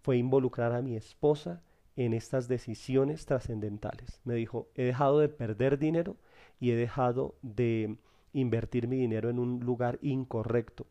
fue 0.02 0.16
involucrar 0.16 0.72
a 0.72 0.82
mi 0.82 0.96
esposa 0.96 1.62
en 1.96 2.14
estas 2.14 2.48
decisiones 2.48 3.26
trascendentales. 3.26 4.20
Me 4.24 4.34
dijo, 4.34 4.68
he 4.74 4.84
dejado 4.84 5.18
de 5.18 5.28
perder 5.28 5.78
dinero 5.78 6.16
y 6.60 6.70
he 6.70 6.76
dejado 6.76 7.34
de 7.42 7.96
invertir 8.32 8.88
mi 8.88 8.96
dinero 8.96 9.30
en 9.30 9.38
un 9.38 9.60
lugar 9.60 9.98
incorrecto, 10.02 10.86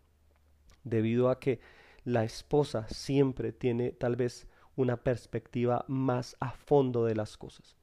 debido 0.84 1.30
a 1.30 1.40
que 1.40 1.60
la 2.04 2.24
esposa 2.24 2.88
siempre 2.88 3.52
tiene 3.52 3.92
tal 3.92 4.16
vez 4.16 4.48
una 4.76 4.98
perspectiva 4.98 5.86
más 5.88 6.36
a 6.40 6.52
fondo 6.52 7.06
de 7.06 7.16
las 7.16 7.38
cosas. 7.38 7.76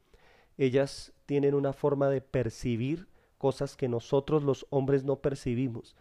Ellas 0.56 1.12
tienen 1.26 1.54
una 1.54 1.72
forma 1.72 2.08
de 2.08 2.20
percibir 2.20 3.08
cosas 3.38 3.76
que 3.76 3.88
nosotros 3.88 4.42
los 4.44 4.66
hombres 4.70 5.04
no 5.04 5.16
percibimos 5.16 5.96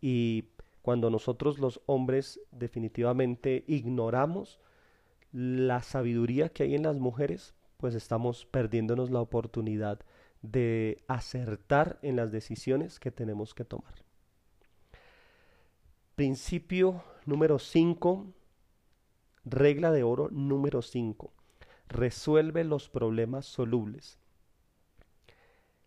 y 0.00 0.44
cuando 0.86 1.10
nosotros 1.10 1.58
los 1.58 1.80
hombres 1.86 2.38
definitivamente 2.52 3.64
ignoramos 3.66 4.60
la 5.32 5.82
sabiduría 5.82 6.48
que 6.50 6.62
hay 6.62 6.76
en 6.76 6.84
las 6.84 7.00
mujeres, 7.00 7.54
pues 7.76 7.96
estamos 7.96 8.46
perdiéndonos 8.46 9.10
la 9.10 9.20
oportunidad 9.20 9.98
de 10.42 11.02
acertar 11.08 11.98
en 12.02 12.14
las 12.14 12.30
decisiones 12.30 13.00
que 13.00 13.10
tenemos 13.10 13.52
que 13.52 13.64
tomar. 13.64 13.94
Principio 16.14 17.02
número 17.24 17.58
5, 17.58 18.24
regla 19.44 19.90
de 19.90 20.04
oro 20.04 20.28
número 20.30 20.82
5. 20.82 21.32
Resuelve 21.88 22.62
los 22.62 22.88
problemas 22.88 23.44
solubles. 23.44 24.20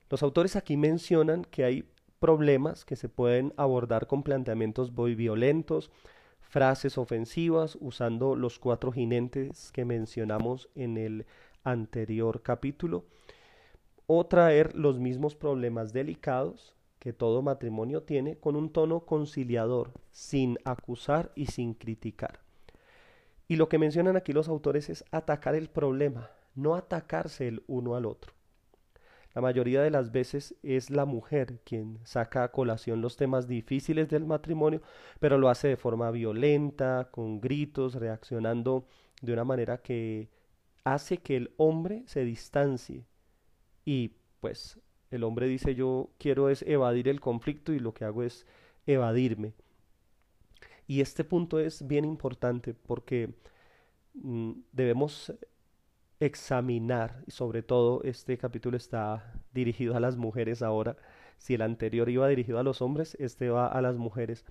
Los 0.09 0.23
autores 0.23 0.57
aquí 0.57 0.75
mencionan 0.75 1.45
que 1.45 1.63
hay 1.63 1.89
problemas 2.19 2.85
que 2.85 2.95
se 2.95 3.09
pueden 3.09 3.53
abordar 3.57 4.07
con 4.07 4.23
planteamientos 4.23 4.91
muy 4.91 5.15
violentos, 5.15 5.89
frases 6.41 6.97
ofensivas, 6.97 7.77
usando 7.79 8.35
los 8.35 8.59
cuatro 8.59 8.91
jinentes 8.91 9.71
que 9.71 9.85
mencionamos 9.85 10.69
en 10.75 10.97
el 10.97 11.25
anterior 11.63 12.41
capítulo, 12.41 13.05
o 14.07 14.25
traer 14.25 14.75
los 14.75 14.99
mismos 14.99 15.35
problemas 15.35 15.93
delicados 15.93 16.75
que 16.97 17.13
todo 17.13 17.41
matrimonio 17.41 18.03
tiene 18.03 18.37
con 18.37 18.55
un 18.55 18.71
tono 18.71 19.01
conciliador, 19.01 19.91
sin 20.11 20.57
acusar 20.65 21.31
y 21.35 21.45
sin 21.45 21.73
criticar. 21.73 22.39
Y 23.47 23.55
lo 23.55 23.69
que 23.69 23.79
mencionan 23.79 24.17
aquí 24.17 24.33
los 24.33 24.49
autores 24.49 24.89
es 24.89 25.05
atacar 25.11 25.55
el 25.55 25.69
problema, 25.69 26.29
no 26.55 26.75
atacarse 26.75 27.47
el 27.47 27.63
uno 27.67 27.95
al 27.95 28.05
otro. 28.05 28.38
La 29.39 29.43
mayoría 29.43 29.81
de 29.81 29.89
las 29.89 30.11
veces 30.11 30.53
es 30.63 30.89
la 30.89 31.05
mujer 31.05 31.61
quien 31.63 31.97
saca 32.03 32.43
a 32.43 32.51
colación 32.51 32.99
los 32.99 33.15
temas 33.15 33.47
difíciles 33.47 34.09
del 34.09 34.25
matrimonio, 34.25 34.81
pero 35.21 35.37
lo 35.37 35.47
hace 35.47 35.69
de 35.69 35.77
forma 35.77 36.11
violenta, 36.11 37.07
con 37.09 37.39
gritos, 37.39 37.95
reaccionando 37.95 38.85
de 39.21 39.31
una 39.31 39.45
manera 39.45 39.77
que 39.77 40.27
hace 40.83 41.19
que 41.19 41.37
el 41.37 41.53
hombre 41.55 42.03
se 42.05 42.25
distancie. 42.25 43.05
Y 43.85 44.15
pues 44.41 44.77
el 45.09 45.23
hombre 45.23 45.47
dice 45.47 45.73
yo 45.73 46.09
quiero 46.17 46.49
es 46.49 46.61
evadir 46.63 47.07
el 47.07 47.21
conflicto 47.21 47.71
y 47.71 47.79
lo 47.79 47.93
que 47.93 48.03
hago 48.03 48.23
es 48.23 48.45
evadirme. 48.87 49.53
Y 50.85 50.99
este 50.99 51.23
punto 51.23 51.61
es 51.61 51.87
bien 51.87 52.03
importante 52.03 52.73
porque 52.73 53.33
mm, 54.15 54.51
debemos 54.73 55.33
examinar, 56.19 57.23
y 57.27 57.31
sobre 57.31 57.63
todo 57.63 58.01
este 58.03 58.37
capítulo 58.37 58.75
está 58.77 59.33
dirigido 59.53 59.95
a 59.95 59.99
las 59.99 60.17
mujeres 60.17 60.61
ahora, 60.61 60.97
si 61.37 61.53
el 61.53 61.61
anterior 61.61 62.09
iba 62.09 62.27
dirigido 62.27 62.59
a 62.59 62.63
los 62.63 62.81
hombres, 62.81 63.15
este 63.19 63.49
va 63.49 63.67
a 63.67 63.81
las 63.81 63.97
mujeres, 63.97 64.45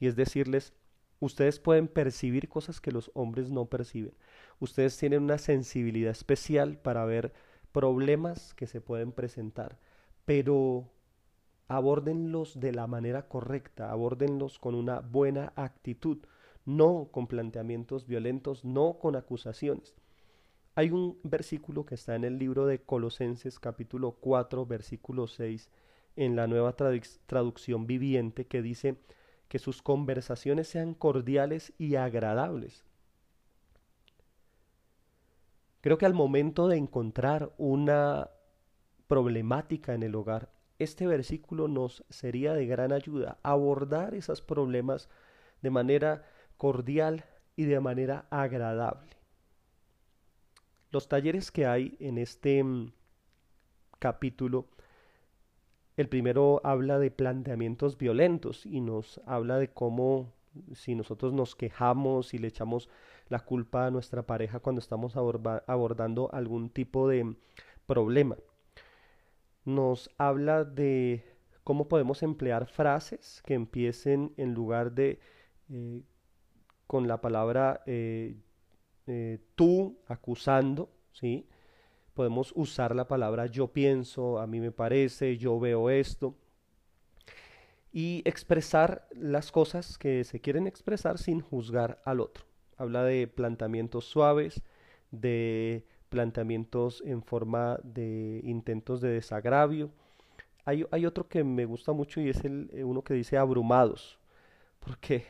y 0.00 0.08
es 0.08 0.16
decirles, 0.16 0.74
ustedes 1.20 1.60
pueden 1.60 1.86
percibir 1.86 2.48
cosas 2.48 2.80
que 2.80 2.90
los 2.90 3.12
hombres 3.14 3.50
no 3.50 3.66
perciben, 3.66 4.14
ustedes 4.58 4.98
tienen 4.98 5.22
una 5.22 5.38
sensibilidad 5.38 6.10
especial 6.10 6.78
para 6.78 7.04
ver 7.04 7.32
problemas 7.70 8.54
que 8.54 8.66
se 8.66 8.80
pueden 8.80 9.12
presentar, 9.12 9.78
pero 10.24 10.90
abórdenlos 11.68 12.58
de 12.58 12.72
la 12.72 12.86
manera 12.86 13.28
correcta, 13.28 13.90
abórdenlos 13.90 14.58
con 14.58 14.74
una 14.74 15.00
buena 15.00 15.52
actitud, 15.54 16.18
no 16.64 17.08
con 17.10 17.28
planteamientos 17.28 18.06
violentos, 18.06 18.64
no 18.64 18.98
con 18.98 19.16
acusaciones. 19.16 19.94
Hay 20.74 20.90
un 20.90 21.18
versículo 21.22 21.84
que 21.84 21.96
está 21.96 22.14
en 22.14 22.24
el 22.24 22.38
libro 22.38 22.64
de 22.64 22.80
Colosenses 22.80 23.58
capítulo 23.58 24.12
4 24.12 24.64
versículo 24.64 25.26
6 25.26 25.70
en 26.16 26.34
la 26.34 26.46
nueva 26.46 26.74
traducción 26.74 27.86
viviente 27.86 28.46
que 28.46 28.62
dice 28.62 28.96
que 29.48 29.58
sus 29.58 29.82
conversaciones 29.82 30.68
sean 30.68 30.94
cordiales 30.94 31.74
y 31.76 31.96
agradables. 31.96 32.86
Creo 35.82 35.98
que 35.98 36.06
al 36.06 36.14
momento 36.14 36.68
de 36.68 36.78
encontrar 36.78 37.52
una 37.58 38.30
problemática 39.08 39.92
en 39.92 40.02
el 40.02 40.14
hogar, 40.14 40.48
este 40.78 41.06
versículo 41.06 41.68
nos 41.68 42.02
sería 42.08 42.54
de 42.54 42.64
gran 42.64 42.92
ayuda 42.92 43.38
abordar 43.42 44.14
esos 44.14 44.40
problemas 44.40 45.10
de 45.60 45.68
manera 45.68 46.24
cordial 46.56 47.26
y 47.56 47.64
de 47.64 47.78
manera 47.80 48.26
agradable. 48.30 49.21
Los 50.92 51.08
talleres 51.08 51.50
que 51.50 51.64
hay 51.64 51.96
en 52.00 52.18
este 52.18 52.62
mm, 52.62 52.92
capítulo, 53.98 54.66
el 55.96 56.06
primero 56.06 56.60
habla 56.64 56.98
de 56.98 57.10
planteamientos 57.10 57.96
violentos 57.96 58.66
y 58.66 58.82
nos 58.82 59.18
habla 59.24 59.56
de 59.56 59.68
cómo 59.68 60.34
si 60.74 60.94
nosotros 60.94 61.32
nos 61.32 61.56
quejamos 61.56 62.34
y 62.34 62.38
le 62.38 62.48
echamos 62.48 62.90
la 63.30 63.40
culpa 63.40 63.86
a 63.86 63.90
nuestra 63.90 64.26
pareja 64.26 64.60
cuando 64.60 64.80
estamos 64.80 65.16
abordando 65.16 66.28
algún 66.30 66.68
tipo 66.68 67.08
de 67.08 67.36
problema. 67.86 68.36
Nos 69.64 70.10
habla 70.18 70.64
de 70.64 71.24
cómo 71.64 71.88
podemos 71.88 72.22
emplear 72.22 72.66
frases 72.66 73.42
que 73.46 73.54
empiecen 73.54 74.34
en 74.36 74.52
lugar 74.52 74.92
de 74.92 75.20
eh, 75.70 76.02
con 76.86 77.08
la 77.08 77.22
palabra 77.22 77.82
eh, 77.86 78.36
eh, 79.06 79.38
tú 79.54 79.98
acusando, 80.06 80.90
¿sí? 81.12 81.46
Podemos 82.14 82.52
usar 82.54 82.94
la 82.94 83.08
palabra 83.08 83.46
yo 83.46 83.68
pienso, 83.68 84.38
a 84.38 84.46
mí 84.46 84.60
me 84.60 84.70
parece, 84.70 85.38
yo 85.38 85.58
veo 85.58 85.90
esto. 85.90 86.34
Y 87.92 88.22
expresar 88.24 89.06
las 89.12 89.52
cosas 89.52 89.98
que 89.98 90.24
se 90.24 90.40
quieren 90.40 90.66
expresar 90.66 91.18
sin 91.18 91.40
juzgar 91.40 92.00
al 92.04 92.20
otro. 92.20 92.44
Habla 92.76 93.04
de 93.04 93.26
planteamientos 93.28 94.06
suaves, 94.06 94.62
de 95.10 95.84
planteamientos 96.08 97.02
en 97.06 97.22
forma 97.22 97.78
de 97.82 98.40
intentos 98.44 99.00
de 99.00 99.10
desagravio. 99.10 99.90
Hay, 100.64 100.84
hay 100.90 101.06
otro 101.06 101.28
que 101.28 101.44
me 101.44 101.64
gusta 101.64 101.92
mucho 101.92 102.20
y 102.20 102.28
es 102.28 102.44
el, 102.44 102.70
eh, 102.72 102.84
uno 102.84 103.02
que 103.02 103.14
dice 103.14 103.36
abrumados, 103.36 104.18
porque 104.78 105.24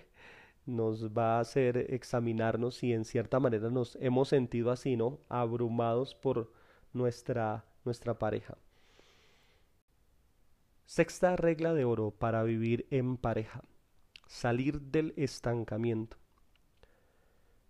nos 0.66 1.10
va 1.10 1.36
a 1.36 1.40
hacer 1.40 1.92
examinarnos 1.92 2.76
si 2.76 2.92
en 2.92 3.04
cierta 3.04 3.40
manera 3.40 3.70
nos 3.70 3.96
hemos 4.00 4.28
sentido 4.28 4.70
así, 4.70 4.96
¿no? 4.96 5.18
Abrumados 5.28 6.14
por 6.14 6.52
nuestra, 6.92 7.64
nuestra 7.84 8.18
pareja. 8.18 8.56
Sexta 10.86 11.36
regla 11.36 11.74
de 11.74 11.84
oro 11.84 12.10
para 12.10 12.42
vivir 12.42 12.86
en 12.90 13.16
pareja. 13.16 13.62
Salir 14.26 14.80
del 14.80 15.14
estancamiento. 15.16 16.16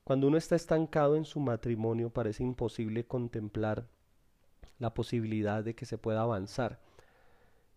Cuando 0.04 0.26
uno 0.26 0.36
está 0.36 0.56
estancado 0.56 1.16
en 1.16 1.24
su 1.24 1.38
matrimonio 1.38 2.10
parece 2.10 2.42
imposible 2.42 3.06
contemplar 3.06 3.86
la 4.78 4.92
posibilidad 4.92 5.62
de 5.62 5.74
que 5.74 5.86
se 5.86 5.98
pueda 5.98 6.22
avanzar 6.22 6.80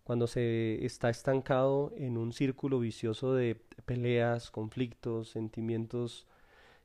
cuando 0.06 0.28
se 0.28 0.86
está 0.86 1.10
estancado 1.10 1.92
en 1.98 2.16
un 2.18 2.32
círculo 2.32 2.80
vicioso 2.80 3.34
de 3.34 3.56
peleas, 3.86 4.52
conflictos, 4.52 5.30
sentimientos 5.30 6.28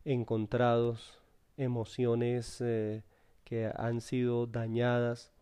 encontrados, 0.06 1.20
emociones 1.59 2.62
eh, 2.62 3.02
que 3.44 3.70
han 3.76 4.00
sido 4.00 4.46
dañadas, 4.46 5.33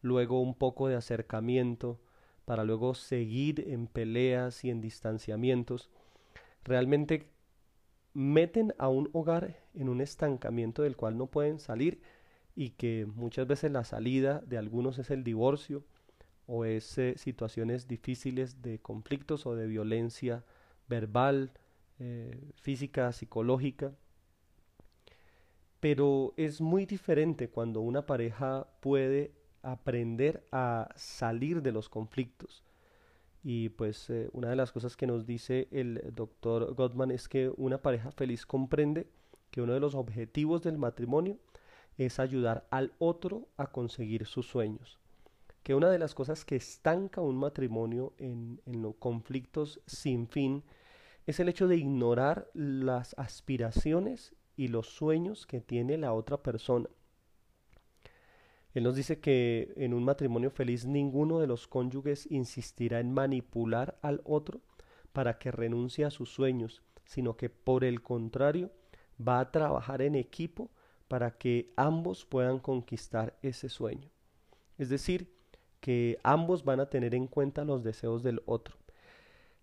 luego 0.00 0.40
un 0.40 0.54
poco 0.54 0.88
de 0.88 0.96
acercamiento, 0.96 2.00
para 2.46 2.64
luego 2.64 2.94
seguir 2.94 3.62
en 3.68 3.88
peleas 3.88 4.64
y 4.64 4.70
en 4.70 4.80
distanciamientos, 4.80 5.90
realmente 6.64 7.28
meten 8.14 8.72
a 8.78 8.88
un 8.88 9.10
hogar 9.12 9.54
en 9.74 9.90
un 9.90 10.00
estancamiento 10.00 10.82
del 10.82 10.96
cual 10.96 11.18
no 11.18 11.26
pueden 11.26 11.58
salir 11.58 12.00
y 12.56 12.70
que 12.70 13.04
muchas 13.04 13.46
veces 13.46 13.70
la 13.70 13.84
salida 13.84 14.40
de 14.46 14.56
algunos 14.56 14.98
es 14.98 15.10
el 15.10 15.24
divorcio, 15.24 15.84
o 16.48 16.64
es 16.64 16.96
eh, 16.96 17.14
situaciones 17.18 17.86
difíciles 17.86 18.62
de 18.62 18.80
conflictos 18.80 19.46
o 19.46 19.54
de 19.54 19.66
violencia 19.66 20.44
verbal, 20.88 21.52
eh, 21.98 22.50
física, 22.54 23.12
psicológica. 23.12 23.92
Pero 25.78 26.32
es 26.38 26.60
muy 26.62 26.86
diferente 26.86 27.50
cuando 27.50 27.82
una 27.82 28.06
pareja 28.06 28.66
puede 28.80 29.32
aprender 29.62 30.42
a 30.50 30.88
salir 30.96 31.60
de 31.60 31.70
los 31.70 31.90
conflictos. 31.90 32.64
Y 33.44 33.68
pues 33.68 34.08
eh, 34.08 34.30
una 34.32 34.48
de 34.48 34.56
las 34.56 34.72
cosas 34.72 34.96
que 34.96 35.06
nos 35.06 35.26
dice 35.26 35.68
el 35.70 36.02
doctor 36.14 36.74
Gottman 36.74 37.10
es 37.10 37.28
que 37.28 37.52
una 37.58 37.82
pareja 37.82 38.10
feliz 38.10 38.46
comprende 38.46 39.06
que 39.50 39.60
uno 39.60 39.74
de 39.74 39.80
los 39.80 39.94
objetivos 39.94 40.62
del 40.62 40.78
matrimonio 40.78 41.36
es 41.98 42.18
ayudar 42.18 42.66
al 42.70 42.94
otro 42.98 43.48
a 43.58 43.66
conseguir 43.66 44.24
sus 44.24 44.46
sueños. 44.46 44.98
Que 45.68 45.74
una 45.74 45.90
de 45.90 45.98
las 45.98 46.14
cosas 46.14 46.46
que 46.46 46.56
estanca 46.56 47.20
un 47.20 47.36
matrimonio 47.36 48.14
en, 48.16 48.58
en 48.64 48.80
los 48.80 48.94
conflictos 48.94 49.82
sin 49.86 50.26
fin 50.26 50.64
es 51.26 51.40
el 51.40 51.50
hecho 51.50 51.68
de 51.68 51.76
ignorar 51.76 52.48
las 52.54 53.14
aspiraciones 53.18 54.34
y 54.56 54.68
los 54.68 54.88
sueños 54.88 55.46
que 55.46 55.60
tiene 55.60 55.98
la 55.98 56.14
otra 56.14 56.42
persona. 56.42 56.88
Él 58.72 58.82
nos 58.82 58.96
dice 58.96 59.20
que 59.20 59.74
en 59.76 59.92
un 59.92 60.04
matrimonio 60.04 60.50
feliz 60.50 60.86
ninguno 60.86 61.38
de 61.38 61.46
los 61.46 61.68
cónyuges 61.68 62.26
insistirá 62.30 62.98
en 62.98 63.12
manipular 63.12 63.98
al 64.00 64.22
otro 64.24 64.62
para 65.12 65.38
que 65.38 65.50
renuncie 65.50 66.06
a 66.06 66.10
sus 66.10 66.30
sueños, 66.30 66.82
sino 67.04 67.36
que 67.36 67.50
por 67.50 67.84
el 67.84 68.00
contrario 68.00 68.72
va 69.20 69.38
a 69.40 69.52
trabajar 69.52 70.00
en 70.00 70.14
equipo 70.14 70.70
para 71.08 71.36
que 71.36 71.74
ambos 71.76 72.24
puedan 72.24 72.58
conquistar 72.58 73.38
ese 73.42 73.68
sueño. 73.68 74.08
Es 74.78 74.88
decir, 74.88 75.36
que 75.80 76.18
ambos 76.22 76.64
van 76.64 76.80
a 76.80 76.90
tener 76.90 77.14
en 77.14 77.26
cuenta 77.26 77.64
los 77.64 77.82
deseos 77.82 78.22
del 78.22 78.42
otro. 78.46 78.76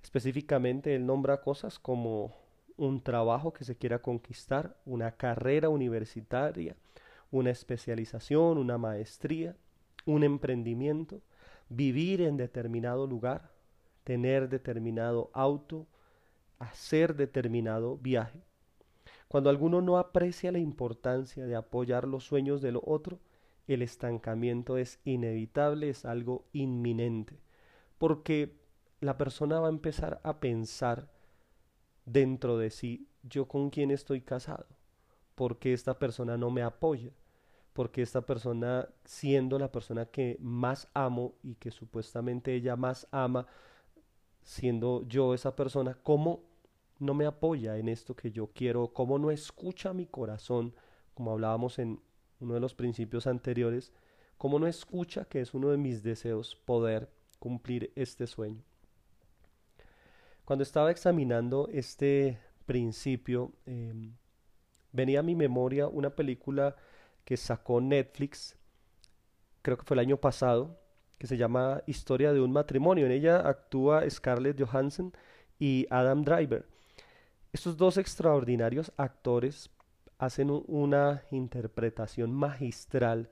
Específicamente, 0.03 0.95
él 0.95 1.05
nombra 1.05 1.41
cosas 1.41 1.79
como 1.79 2.33
un 2.77 3.01
trabajo 3.01 3.53
que 3.53 3.63
se 3.63 3.75
quiera 3.75 4.01
conquistar, 4.01 4.75
una 4.85 5.11
carrera 5.11 5.69
universitaria, 5.69 6.75
una 7.31 7.49
especialización, 7.51 8.57
una 8.57 8.77
maestría, 8.77 9.55
un 10.05 10.23
emprendimiento, 10.23 11.21
vivir 11.69 12.21
en 12.21 12.37
determinado 12.37 13.07
lugar, 13.07 13.49
tener 14.03 14.49
determinado 14.49 15.31
auto, 15.33 15.87
hacer 16.59 17.15
determinado 17.15 17.97
viaje. 17.97 18.39
Cuando 19.27 19.49
alguno 19.49 19.81
no 19.81 19.97
aprecia 19.97 20.51
la 20.51 20.59
importancia 20.59 21.45
de 21.45 21.55
apoyar 21.55 22.07
los 22.07 22.23
sueños 22.23 22.61
del 22.61 22.79
otro, 22.83 23.19
el 23.67 23.81
estancamiento 23.81 24.77
es 24.77 24.99
inevitable, 25.03 25.89
es 25.89 26.05
algo 26.05 26.45
inminente, 26.53 27.39
porque 27.97 28.55
la 28.99 29.17
persona 29.17 29.59
va 29.59 29.67
a 29.67 29.71
empezar 29.71 30.21
a 30.23 30.39
pensar 30.39 31.09
dentro 32.05 32.57
de 32.57 32.69
sí, 32.69 33.07
yo 33.23 33.47
con 33.47 33.69
quién 33.69 33.91
estoy 33.91 34.21
casado, 34.21 34.67
porque 35.33 35.73
esta 35.73 35.97
persona 35.97 36.37
no 36.37 36.51
me 36.51 36.61
apoya, 36.61 37.11
porque 37.73 38.01
esta 38.01 38.25
persona, 38.25 38.87
siendo 39.03 39.59
la 39.59 39.71
persona 39.71 40.05
que 40.05 40.37
más 40.39 40.87
amo 40.93 41.33
y 41.43 41.55
que 41.55 41.71
supuestamente 41.71 42.53
ella 42.53 42.75
más 42.75 43.07
ama, 43.11 43.47
siendo 44.43 45.05
yo 45.07 45.33
esa 45.33 45.55
persona, 45.55 45.97
¿cómo 46.01 46.43
no 46.99 47.13
me 47.13 47.25
apoya 47.25 47.77
en 47.77 47.89
esto 47.89 48.15
que 48.15 48.31
yo 48.31 48.47
quiero? 48.53 48.93
¿Cómo 48.93 49.19
no 49.19 49.31
escucha 49.31 49.93
mi 49.93 50.05
corazón? 50.05 50.73
Como 51.13 51.31
hablábamos 51.31 51.79
en 51.79 51.99
uno 52.45 52.53
de 52.53 52.59
los 52.59 52.75
principios 52.75 53.27
anteriores, 53.27 53.91
¿cómo 54.37 54.59
no 54.59 54.67
escucha 54.67 55.25
que 55.25 55.41
es 55.41 55.53
uno 55.53 55.69
de 55.69 55.77
mis 55.77 56.03
deseos 56.03 56.55
poder 56.55 57.09
cumplir 57.39 57.91
este 57.95 58.27
sueño? 58.27 58.63
Cuando 60.45 60.63
estaba 60.63 60.91
examinando 60.91 61.67
este 61.71 62.39
principio, 62.67 63.51
em, 63.65 64.13
venía 64.91 65.19
a 65.19 65.23
mi 65.23 65.35
memoria 65.35 65.87
una 65.87 66.11
película 66.11 66.75
que 67.25 67.35
sacó 67.35 67.81
Netflix, 67.81 68.55
creo 69.63 69.77
que 69.77 69.85
fue 69.85 69.95
el 69.95 70.01
año 70.01 70.17
pasado, 70.17 70.79
que 71.17 71.27
se 71.27 71.37
llama 71.37 71.81
Historia 71.87 72.31
de 72.31 72.41
un 72.41 72.51
matrimonio. 72.51 73.05
En 73.05 73.11
ella 73.11 73.39
actúa 73.47 74.07
Scarlett 74.07 74.61
Johansson 74.61 75.13
y 75.57 75.87
Adam 75.89 76.23
Driver. 76.23 76.67
Estos 77.51 77.77
dos 77.77 77.97
extraordinarios 77.97 78.91
actores 78.97 79.71
hacen 80.17 80.49
una 80.67 81.23
interpretación 81.31 82.33
magistral 82.33 83.29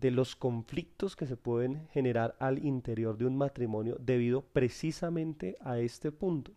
de 0.00 0.10
los 0.10 0.34
conflictos 0.36 1.16
que 1.16 1.26
se 1.26 1.36
pueden 1.36 1.86
generar 1.88 2.36
al 2.40 2.64
interior 2.64 3.16
de 3.16 3.26
un 3.26 3.36
matrimonio 3.36 3.96
debido 4.00 4.42
precisamente 4.42 5.56
a 5.60 5.78
este 5.78 6.10
punto. 6.10 6.52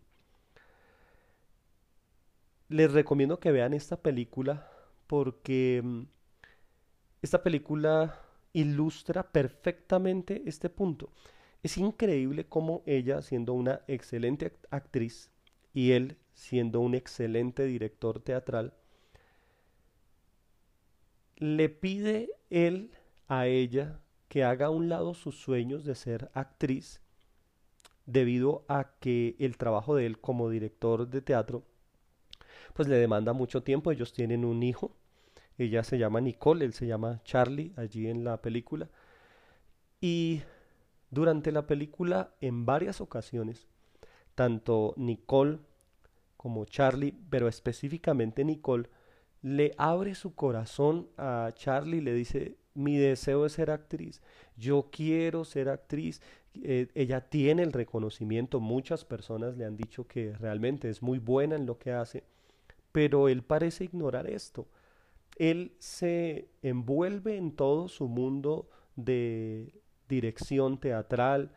Les 2.68 2.92
recomiendo 2.92 3.38
que 3.38 3.52
vean 3.52 3.72
esta 3.74 3.96
película 4.02 4.68
porque 5.06 5.80
mm, 5.82 6.02
esta 7.22 7.42
película 7.42 8.20
ilustra 8.52 9.30
perfectamente 9.30 10.42
este 10.46 10.68
punto. 10.68 11.12
Es 11.62 11.78
increíble 11.78 12.48
cómo 12.48 12.82
ella, 12.86 13.22
siendo 13.22 13.52
una 13.54 13.82
excelente 13.86 14.56
actriz 14.70 15.30
y 15.72 15.92
él 15.92 16.16
siendo 16.32 16.80
un 16.80 16.94
excelente 16.94 17.64
director 17.64 18.20
teatral, 18.20 18.74
le 21.36 21.68
pide 21.68 22.30
él 22.50 22.90
a 23.28 23.46
ella 23.46 24.00
que 24.28 24.44
haga 24.44 24.66
a 24.66 24.70
un 24.70 24.88
lado 24.88 25.14
sus 25.14 25.38
sueños 25.38 25.84
de 25.84 25.94
ser 25.94 26.30
actriz 26.34 27.00
debido 28.06 28.64
a 28.68 28.92
que 29.00 29.36
el 29.38 29.56
trabajo 29.56 29.94
de 29.94 30.06
él 30.06 30.20
como 30.20 30.50
director 30.50 31.08
de 31.08 31.22
teatro 31.22 31.64
pues 32.74 32.88
le 32.88 32.96
demanda 32.96 33.32
mucho 33.32 33.62
tiempo. 33.62 33.90
Ellos 33.90 34.12
tienen 34.12 34.44
un 34.44 34.62
hijo 34.62 34.96
ella 35.58 35.84
se 35.84 35.98
llama 35.98 36.20
Nicole, 36.20 36.64
él 36.64 36.72
se 36.72 36.86
llama 36.86 37.20
Charlie 37.24 37.72
allí 37.76 38.08
en 38.08 38.24
la 38.24 38.42
película. 38.42 38.90
Y 40.00 40.42
durante 41.10 41.50
la 41.50 41.66
película, 41.66 42.34
en 42.40 42.66
varias 42.66 43.00
ocasiones, 43.00 43.66
tanto 44.34 44.92
Nicole 44.96 45.58
como 46.36 46.66
Charlie, 46.66 47.14
pero 47.30 47.48
específicamente 47.48 48.44
Nicole, 48.44 48.90
le 49.42 49.74
abre 49.78 50.14
su 50.14 50.34
corazón 50.34 51.08
a 51.16 51.50
Charlie, 51.54 52.00
le 52.00 52.14
dice, 52.14 52.56
mi 52.74 52.96
deseo 52.96 53.46
es 53.46 53.52
ser 53.52 53.70
actriz, 53.70 54.20
yo 54.56 54.88
quiero 54.90 55.44
ser 55.44 55.68
actriz. 55.68 56.20
Eh, 56.62 56.88
ella 56.94 57.20
tiene 57.20 57.62
el 57.62 57.72
reconocimiento, 57.72 58.60
muchas 58.60 59.04
personas 59.04 59.56
le 59.56 59.66
han 59.66 59.76
dicho 59.76 60.06
que 60.06 60.32
realmente 60.38 60.88
es 60.88 61.02
muy 61.02 61.18
buena 61.18 61.54
en 61.56 61.66
lo 61.66 61.78
que 61.78 61.92
hace, 61.92 62.24
pero 62.92 63.28
él 63.28 63.42
parece 63.42 63.84
ignorar 63.84 64.26
esto 64.28 64.66
él 65.36 65.72
se 65.78 66.48
envuelve 66.62 67.36
en 67.36 67.52
todo 67.52 67.88
su 67.88 68.08
mundo 68.08 68.68
de 68.96 69.80
dirección 70.08 70.78
teatral 70.80 71.52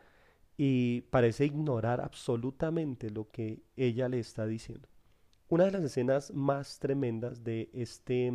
y 0.57 1.01
parece 1.09 1.45
ignorar 1.45 2.01
absolutamente 2.01 3.09
lo 3.09 3.29
que 3.31 3.61
ella 3.77 4.09
le 4.09 4.19
está 4.19 4.45
diciendo. 4.45 4.87
Una 5.49 5.65
de 5.65 5.71
las 5.71 5.83
escenas 5.83 6.31
más 6.33 6.79
tremendas 6.79 7.43
de 7.43 7.69
este, 7.73 8.31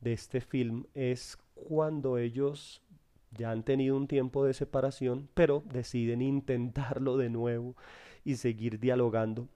de 0.00 0.12
este 0.12 0.40
film 0.40 0.84
es 0.94 1.38
cuando 1.54 2.18
ellos 2.18 2.82
ya 3.30 3.50
han 3.50 3.62
tenido 3.62 3.96
un 3.96 4.06
tiempo 4.06 4.44
de 4.44 4.54
separación, 4.54 5.28
pero 5.34 5.62
deciden 5.72 6.22
intentarlo 6.22 7.16
de 7.16 7.30
nuevo 7.30 7.76
y 8.24 8.36
seguir 8.36 8.78
dialogando. 8.78 9.48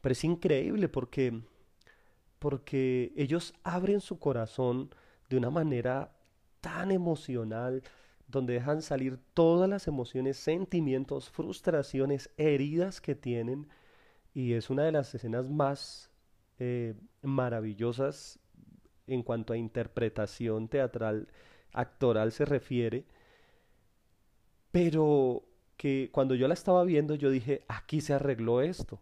Pero 0.00 0.12
es 0.12 0.24
increíble 0.24 0.88
porque 0.88 1.42
porque 2.44 3.10
ellos 3.16 3.54
abren 3.62 4.02
su 4.02 4.18
corazón 4.18 4.90
de 5.30 5.38
una 5.38 5.48
manera 5.48 6.12
tan 6.60 6.90
emocional, 6.90 7.82
donde 8.28 8.52
dejan 8.52 8.82
salir 8.82 9.18
todas 9.32 9.66
las 9.66 9.88
emociones, 9.88 10.36
sentimientos, 10.36 11.30
frustraciones, 11.30 12.28
heridas 12.36 13.00
que 13.00 13.14
tienen. 13.14 13.66
Y 14.34 14.54
es 14.54 14.68
una 14.68 14.82
de 14.84 14.92
las 14.92 15.14
escenas 15.14 15.48
más 15.48 16.10
eh, 16.58 16.94
maravillosas 17.22 18.40
en 19.06 19.22
cuanto 19.22 19.52
a 19.52 19.56
interpretación 19.56 20.68
teatral, 20.68 21.28
actoral 21.72 22.32
se 22.32 22.44
refiere. 22.44 23.06
Pero 24.72 25.44
que 25.76 26.10
cuando 26.12 26.34
yo 26.34 26.48
la 26.48 26.54
estaba 26.54 26.84
viendo 26.84 27.14
yo 27.14 27.30
dije, 27.30 27.64
aquí 27.68 28.00
se 28.00 28.14
arregló 28.14 28.60
esto, 28.60 29.00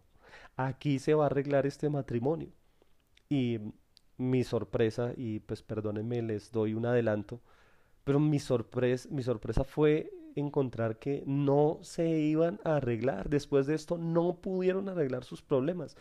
aquí 0.55 0.99
se 0.99 1.13
va 1.13 1.23
a 1.23 1.27
arreglar 1.27 1.65
este 1.65 1.89
matrimonio. 1.89 2.49
Y 3.29 3.59
mi 4.17 4.43
sorpresa, 4.43 5.13
y 5.17 5.39
pues 5.39 5.63
perdónenme, 5.63 6.21
les 6.21 6.51
doy 6.51 6.73
un 6.75 6.85
adelanto, 6.85 7.41
pero 8.03 8.19
mi 8.19 8.37
mi 9.09 9.23
sorpresa 9.23 9.63
fue 9.63 10.11
encontrar 10.35 10.99
que 10.99 11.23
no 11.25 11.79
se 11.81 12.07
iban 12.09 12.59
a 12.63 12.77
arreglar. 12.77 13.29
Después 13.29 13.67
de 13.67 13.75
esto 13.75 13.97
no 13.97 14.35
pudieron 14.35 14.89
arreglar 14.89 15.23
sus 15.23 15.41
problemas, 15.41 15.95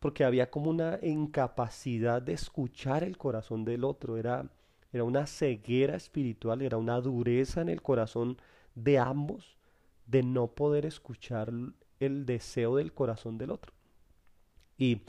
porque 0.00 0.24
había 0.24 0.50
como 0.50 0.70
una 0.70 0.98
incapacidad 1.02 2.22
de 2.22 2.34
escuchar 2.34 3.04
el 3.04 3.16
corazón 3.16 3.64
del 3.64 3.84
otro, 3.84 4.16
era, 4.16 4.50
era 4.92 5.04
una 5.04 5.26
ceguera 5.26 5.96
espiritual, 5.96 6.62
era 6.62 6.76
una 6.76 7.00
dureza 7.00 7.60
en 7.60 7.68
el 7.68 7.82
corazón 7.82 8.36
de 8.74 8.98
ambos 8.98 9.56
de 10.06 10.22
no 10.22 10.48
poder 10.48 10.84
escuchar 10.86 11.52
el 12.00 12.26
deseo 12.26 12.76
del 12.76 12.92
corazón 12.92 13.38
del 13.38 13.50
otro. 13.50 13.72
Y 14.76 15.00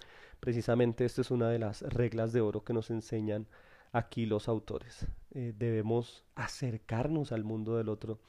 Precisamente 0.45 1.05
esta 1.05 1.21
es 1.21 1.31
una 1.31 1.49
de 1.49 1.57
las 1.57 1.81
reglas 1.81 2.31
de 2.31 2.39
oro 2.39 2.63
que 2.63 2.71
nos 2.71 2.91
enseñan 2.91 3.47
aquí 3.91 4.27
los 4.27 4.47
autores. 4.47 5.07
Eh, 5.31 5.53
debemos 5.57 6.23
acercarnos 6.35 7.31
al 7.31 7.43
mundo 7.43 7.77
del 7.77 7.89
otro, 7.89 8.19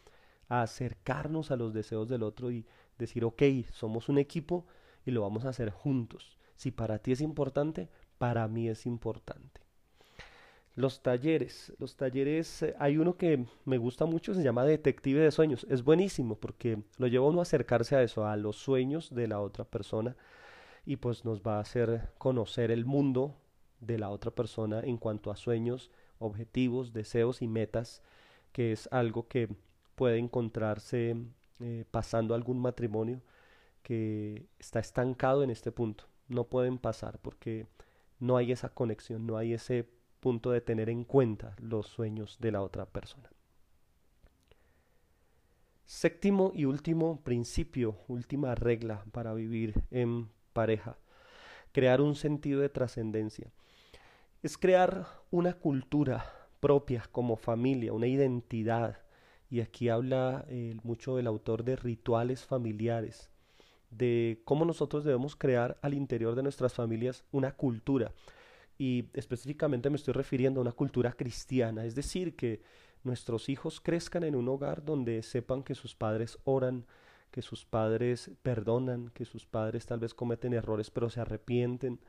acercarnos 0.49 1.51
a 1.51 1.57
los 1.57 1.73
deseos 1.75 2.09
del 2.09 2.23
otro 2.23 2.51
y 2.51 2.67
decir, 2.99 3.25
ok, 3.25 3.43
somos 3.73 4.09
un 4.09 4.19
equipo 4.19 4.67
y 5.05 5.11
lo 5.11 5.23
vamos 5.23 5.45
a 5.45 5.51
hacer 5.51 5.71
juntos. 5.71 6.39
Si 6.57 6.71
para 6.71 6.99
ti 6.99 7.13
es 7.13 7.21
importante, 7.21 7.89
para 8.19 8.49
mí 8.49 8.69
es 8.69 8.87
importante. 8.87 9.61
Los 10.75 11.03
talleres, 11.03 11.73
los 11.79 11.97
talleres, 11.97 12.63
eh, 12.63 12.75
hay 12.79 12.99
uno 12.99 13.17
que 13.17 13.47
me 13.65 13.79
gusta 13.79 14.05
mucho, 14.05 14.35
se 14.35 14.43
llama 14.43 14.65
Detective 14.65 15.21
de 15.21 15.31
Sueños. 15.31 15.67
Es 15.71 15.83
buenísimo 15.83 16.37
porque 16.37 16.83
lo 16.99 17.07
lleva 17.07 17.27
uno 17.27 17.39
a 17.39 17.43
acercarse 17.43 17.97
a 17.97 18.03
eso, 18.03 18.27
a 18.27 18.37
los 18.37 18.57
sueños 18.57 19.15
de 19.15 19.27
la 19.27 19.41
otra 19.41 19.65
persona 19.65 20.17
y 20.85 20.97
pues 20.97 21.25
nos 21.25 21.41
va 21.41 21.57
a 21.57 21.61
hacer 21.61 22.11
conocer 22.19 22.71
el 22.71 22.85
mundo 22.85 23.37
de 23.81 23.99
la 23.99 24.11
otra 24.11 24.31
persona 24.31 24.81
en 24.81 24.99
cuanto 24.99 25.31
a 25.31 25.37
sueños, 25.37 25.91
objetivos, 26.19 26.93
deseos 26.93 27.41
y 27.41 27.49
metas, 27.49 28.03
que 28.53 28.73
es 28.73 28.87
algo 28.93 29.29
que 29.29 29.49
puede 29.97 30.19
encontrarse 30.19 31.17
eh, 31.59 31.85
pasando 31.91 32.35
algún 32.35 32.61
matrimonio 32.61 33.23
que 33.83 34.47
está 34.59 34.79
estancado 34.79 35.43
en 35.43 35.51
este 35.51 35.73
punto. 35.73 36.05
No 36.29 36.45
pueden 36.45 36.79
pasar 36.79 37.19
porque 37.21 37.67
no 38.21 38.37
hay 38.37 38.53
esa 38.53 38.69
conexión, 38.69 39.27
no 39.27 39.37
hay 39.37 39.55
ese 39.55 39.89
punto 40.21 40.51
de 40.51 40.61
tener 40.61 40.89
en 40.89 41.05
cuenta 41.05 41.57
los 41.59 41.87
sueños 41.87 42.39
de 42.41 42.53
la 42.53 42.63
otra 42.63 42.87
persona. 42.87 43.31
Séptimo 45.85 46.51
y 46.55 46.65
último 46.65 47.23
principio, 47.23 47.99
última 48.09 48.55
regla 48.55 49.05
para 49.13 49.35
vivir 49.35 49.85
en 49.91 50.29
pareja, 50.53 50.99
crear 51.73 52.01
un 52.01 52.17
sentido 52.17 52.61
de 52.61 52.69
trascendencia. 52.69 53.53
Es 54.43 54.59
crear 54.59 55.07
una 55.31 55.55
cultura 55.55 56.49
propia 56.59 57.05
como 57.13 57.37
familia, 57.37 57.93
una 57.93 58.09
identidad. 58.09 58.99
Y 59.51 59.61
aquí 59.61 59.89
habla 59.89 60.45
eh, 60.49 60.77
mucho 60.83 61.19
el 61.19 61.27
autor 61.27 61.65
de 61.65 61.77
rituales 61.77 62.45
familiares, 62.45 63.31
de 63.91 64.41
cómo 64.45 64.65
nosotros 64.65 65.05
debemos 65.05 65.37
crear 65.37 65.79
al 65.83 65.95
interior 65.95 66.35
de 66.35 66.43
nuestras 66.43 66.75
familias 66.75 67.25
una 67.31 67.53
cultura 67.53 68.13
y 68.79 69.09
específicamente 69.15 69.91
me 69.91 69.97
estoy 69.97 70.15
refiriendo 70.15 70.61
a 70.61 70.63
una 70.63 70.73
cultura 70.73 71.13
cristiana, 71.13 71.85
es 71.85 71.95
decir, 71.95 72.37
que 72.37 72.61
nuestros 73.05 73.49
hijos 73.49 73.81
crezcan 73.81 74.25
en 74.25 74.35
un 74.35 74.49
hogar 74.49 74.85
donde 74.85 75.23
sepan 75.23 75.63
que 75.63 75.75
sus 75.75 75.95
padres 75.95 76.39
oran, 76.45 76.87
que 77.31 77.43
sus 77.43 77.65
padres 77.65 78.31
perdonan, 78.43 79.11
que 79.11 79.25
sus 79.25 79.47
padres 79.47 79.87
tal 79.87 80.01
vez 80.01 80.15
cometen 80.15 80.53
errores 80.53 80.91
pero 80.91 81.09
se 81.09 81.21
arrepienten. 81.21 82.01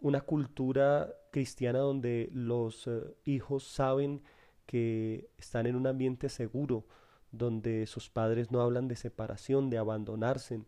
Una 0.00 0.20
cultura 0.20 1.14
cristiana 1.30 1.78
donde 1.78 2.28
los 2.32 2.86
eh, 2.86 3.02
hijos 3.24 3.64
saben 3.64 4.22
que 4.66 5.28
están 5.38 5.66
en 5.66 5.76
un 5.76 5.86
ambiente 5.86 6.28
seguro, 6.28 6.84
donde 7.32 7.86
sus 7.86 8.08
padres 8.10 8.50
no 8.50 8.60
hablan 8.60 8.88
de 8.88 8.96
separación, 8.96 9.70
de 9.70 9.78
abandonarse, 9.78 10.60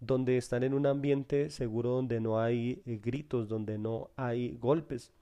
donde 0.00 0.36
están 0.36 0.62
en 0.62 0.74
un 0.74 0.86
ambiente 0.86 1.50
seguro 1.50 1.90
donde 1.90 2.20
no 2.20 2.40
hay 2.40 2.82
eh, 2.84 3.00
gritos, 3.02 3.48
donde 3.48 3.78
no 3.78 4.10
hay 4.16 4.56
golpes, 4.56 5.12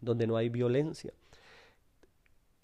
donde 0.00 0.26
no 0.26 0.36
hay 0.36 0.48
violencia. 0.48 1.12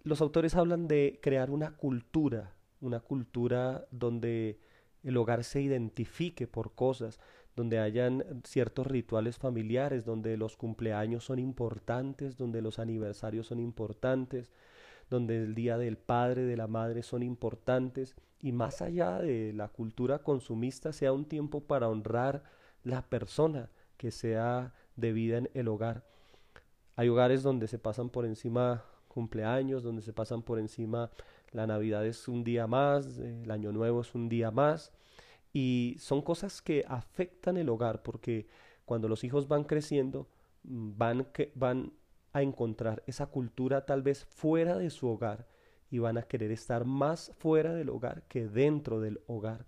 Los 0.03 0.21
autores 0.21 0.55
hablan 0.55 0.89
de 0.89 1.19
crear 1.23 1.51
una 1.51 1.77
cultura, 1.77 2.53
una 2.81 3.01
cultura 3.01 3.87
donde 3.91 4.59
el 5.03 5.17
hogar 5.17 5.45
se 5.45 5.61
identifique 5.61 6.47
por 6.47 6.73
cosas, 6.73 7.21
donde 7.59 7.81
hayan 7.81 8.25
ciertos 8.45 8.87
rituales 8.87 9.37
familiares, 9.37 10.05
donde 10.05 10.37
los 10.37 10.57
cumpleaños 10.57 11.25
son 11.25 11.41
importantes, 11.41 12.37
donde 12.37 12.63
los 12.63 12.79
aniversarios 12.79 13.49
son 13.49 13.59
importantes, 13.59 14.53
donde 15.11 15.43
el 15.43 15.57
día 15.57 15.77
del 15.77 15.99
padre, 15.99 16.45
de 16.45 16.57
la 16.57 16.69
madre 16.69 17.03
son 17.03 17.25
importantes 17.25 18.15
y 18.39 18.53
más 18.53 18.81
allá 18.81 19.19
de 19.19 19.53
la 19.53 19.67
cultura 19.67 20.21
consumista 20.21 20.93
sea 20.93 21.13
un 21.13 21.25
tiempo 21.25 21.65
para 21.65 21.89
honrar 21.89 22.45
la 22.85 23.03
persona 23.03 23.71
que 23.97 24.13
sea 24.13 24.73
de 24.95 25.13
vida 25.13 25.39
en 25.39 25.51
el 25.53 25.67
hogar. 25.67 26.05
Hay 26.95 27.09
hogares 27.09 27.43
donde 27.43 27.67
se 27.67 27.81
pasan 27.81 28.09
por 28.09 28.25
encima 28.25 28.85
cumpleaños, 29.09 29.83
donde 29.83 30.03
se 30.03 30.13
pasan 30.13 30.43
por 30.43 30.61
encima 30.61 31.11
la 31.51 31.67
Navidad 31.67 32.07
es 32.07 32.29
un 32.29 32.45
día 32.45 32.69
más, 32.69 33.19
el 33.19 33.51
Año 33.51 33.73
Nuevo 33.73 34.03
es 34.03 34.15
un 34.15 34.29
día 34.29 34.53
más 34.53 34.93
y 35.53 35.97
son 35.99 36.23
cosas 36.23 36.63
que 36.63 36.85
afectan 36.89 37.57
el 37.57 37.69
hogar 37.69 38.03
porque 38.03 38.47
cuando 38.85 39.09
los 39.09 39.25
hijos 39.25 39.49
van 39.49 39.65
creciendo 39.65 40.29
mm, 40.65 40.93
van, 40.97 41.29
van 41.55 41.93
a 42.33 42.43
encontrar 42.43 43.03
esa 43.07 43.27
cultura 43.27 43.87
tal 43.87 44.03
vez 44.03 44.25
fuera 44.27 44.77
de 44.77 44.91
su 44.91 45.09
hogar 45.09 45.47
y 45.91 45.99
van 45.99 46.19
a 46.19 46.23
querer 46.23 46.51
estar 46.51 46.85
más 46.85 47.33
fuera 47.39 47.73
del 47.73 47.89
hogar 47.89 48.23
que 48.29 48.47
dentro 48.47 49.01
del 49.01 49.21
hogar. 49.27 49.67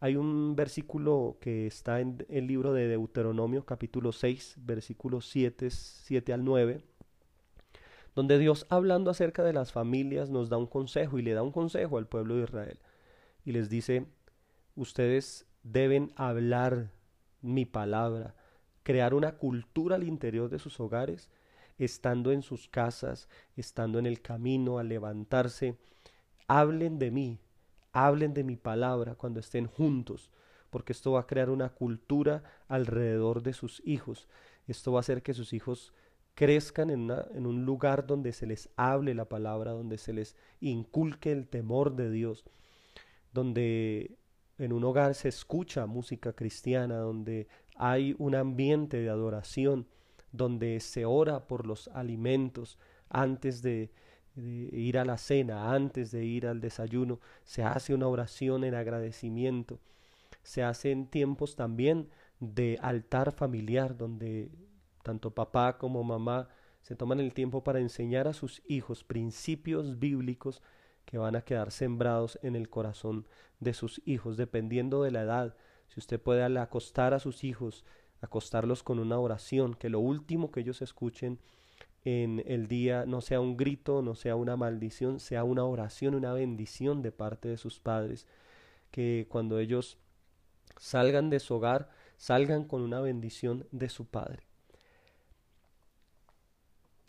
Hay 0.00 0.14
un 0.14 0.54
versículo 0.54 1.38
que 1.40 1.66
está 1.66 2.00
en 2.00 2.24
el 2.28 2.46
libro 2.46 2.72
de 2.72 2.86
Deuteronomio 2.86 3.64
capítulo 3.64 4.12
6, 4.12 4.58
versículos 4.58 5.28
7, 5.28 5.70
7 5.70 6.32
al 6.32 6.44
9, 6.44 6.80
donde 8.14 8.38
Dios 8.38 8.66
hablando 8.68 9.10
acerca 9.10 9.42
de 9.42 9.52
las 9.52 9.72
familias 9.72 10.30
nos 10.30 10.48
da 10.48 10.56
un 10.56 10.68
consejo 10.68 11.18
y 11.18 11.22
le 11.22 11.32
da 11.32 11.42
un 11.42 11.50
consejo 11.50 11.98
al 11.98 12.06
pueblo 12.06 12.36
de 12.36 12.44
Israel 12.44 12.78
y 13.44 13.52
les 13.52 13.68
dice, 13.68 14.06
ustedes 14.78 15.44
deben 15.64 16.12
hablar 16.16 16.92
mi 17.42 17.64
palabra, 17.64 18.34
crear 18.84 19.12
una 19.12 19.32
cultura 19.36 19.96
al 19.96 20.04
interior 20.04 20.48
de 20.48 20.58
sus 20.58 20.78
hogares 20.80 21.28
estando 21.78 22.32
en 22.32 22.42
sus 22.42 22.68
casas, 22.68 23.28
estando 23.56 23.98
en 23.98 24.06
el 24.06 24.20
camino, 24.20 24.78
al 24.78 24.88
levantarse. 24.88 25.76
Hablen 26.46 26.98
de 26.98 27.10
mí, 27.10 27.38
hablen 27.92 28.34
de 28.34 28.44
mi 28.44 28.56
palabra 28.56 29.14
cuando 29.14 29.40
estén 29.40 29.66
juntos, 29.66 30.30
porque 30.70 30.92
esto 30.92 31.12
va 31.12 31.20
a 31.20 31.26
crear 31.26 31.50
una 31.50 31.70
cultura 31.70 32.42
alrededor 32.68 33.42
de 33.42 33.52
sus 33.52 33.82
hijos. 33.84 34.28
Esto 34.66 34.92
va 34.92 34.98
a 34.98 35.00
hacer 35.00 35.22
que 35.22 35.34
sus 35.34 35.52
hijos 35.52 35.92
crezcan 36.34 36.90
en, 36.90 37.10
en, 37.34 37.46
un 37.46 37.64
lugar 37.64 38.06
donde 38.06 38.32
se 38.32 38.46
les 38.46 38.70
hable 38.76 39.14
la 39.14 39.28
palabra, 39.28 39.72
donde 39.72 39.98
se 39.98 40.12
les 40.12 40.36
inculque 40.60 41.32
el 41.32 41.48
temor 41.48 41.96
de 41.96 42.10
Dios, 42.10 42.44
donde 43.32 44.18
en 44.58 44.72
un 44.72 44.84
hogar 44.84 45.14
se 45.14 45.28
escucha 45.28 45.86
música 45.86 46.32
cristiana, 46.32 46.96
donde 46.96 47.46
hay 47.76 48.14
un 48.18 48.34
ambiente 48.34 48.98
de 48.98 49.08
adoración, 49.08 49.86
donde 50.32 50.80
se 50.80 51.04
ora 51.04 51.46
por 51.46 51.66
los 51.66 51.88
alimentos 51.88 52.78
antes 53.08 53.62
de, 53.62 53.90
ir 54.36 54.98
a 54.98 55.04
la 55.04 55.16
cena, 55.16 55.72
antes 55.72 56.10
de 56.10 56.24
ir 56.24 56.46
al 56.46 56.60
desayuno, 56.60 57.20
se 57.44 57.62
hace 57.62 57.94
una 57.94 58.08
oración 58.08 58.64
en 58.64 58.74
agradecimiento, 58.74 59.80
se 60.42 60.62
hacen 60.62 61.06
tiempos 61.06 61.56
también 61.56 62.08
de 62.40 62.78
altar 62.82 63.32
familiar, 63.32 63.96
donde 63.96 64.50
tanto 65.02 65.32
papá 65.32 65.78
como 65.78 66.04
mamá 66.04 66.48
se 66.82 66.94
toman 66.94 67.20
el 67.20 67.34
tiempo 67.34 67.64
para 67.64 67.80
enseñar 67.80 68.28
a 68.28 68.32
sus 68.32 68.62
hijos 68.66 69.04
principios 69.04 69.98
bíblicos 69.98 70.62
que 71.08 71.16
van 71.16 71.36
a 71.36 71.40
quedar 71.40 71.70
sembrados 71.70 72.38
en 72.42 72.54
el 72.54 72.68
corazón 72.68 73.26
de 73.60 73.72
sus 73.72 74.02
hijos, 74.04 74.36
dependiendo 74.36 75.02
de 75.02 75.10
la 75.10 75.22
edad. 75.22 75.56
Si 75.88 76.00
usted 76.00 76.20
puede 76.20 76.44
acostar 76.58 77.14
a 77.14 77.18
sus 77.18 77.44
hijos 77.44 77.86
acostarlos 78.20 78.82
con 78.82 78.98
una 78.98 79.18
oración, 79.18 79.72
que 79.72 79.88
lo 79.88 80.00
último 80.00 80.50
que 80.50 80.60
ellos 80.60 80.82
escuchen 80.82 81.38
en 82.04 82.44
el 82.46 82.66
día 82.68 83.06
no 83.06 83.22
sea 83.22 83.40
un 83.40 83.56
grito, 83.56 84.02
no 84.02 84.14
sea 84.16 84.36
una 84.36 84.58
maldición, 84.58 85.18
sea 85.18 85.44
una 85.44 85.64
oración, 85.64 86.14
una 86.14 86.34
bendición 86.34 87.00
de 87.00 87.10
parte 87.10 87.48
de 87.48 87.56
sus 87.56 87.80
padres, 87.80 88.26
que 88.90 89.26
cuando 89.30 89.58
ellos 89.60 89.96
salgan 90.76 91.30
de 91.30 91.40
su 91.40 91.54
hogar, 91.54 91.88
salgan 92.18 92.64
con 92.64 92.82
una 92.82 93.00
bendición 93.00 93.66
de 93.70 93.88
su 93.88 94.04
padre. 94.04 94.42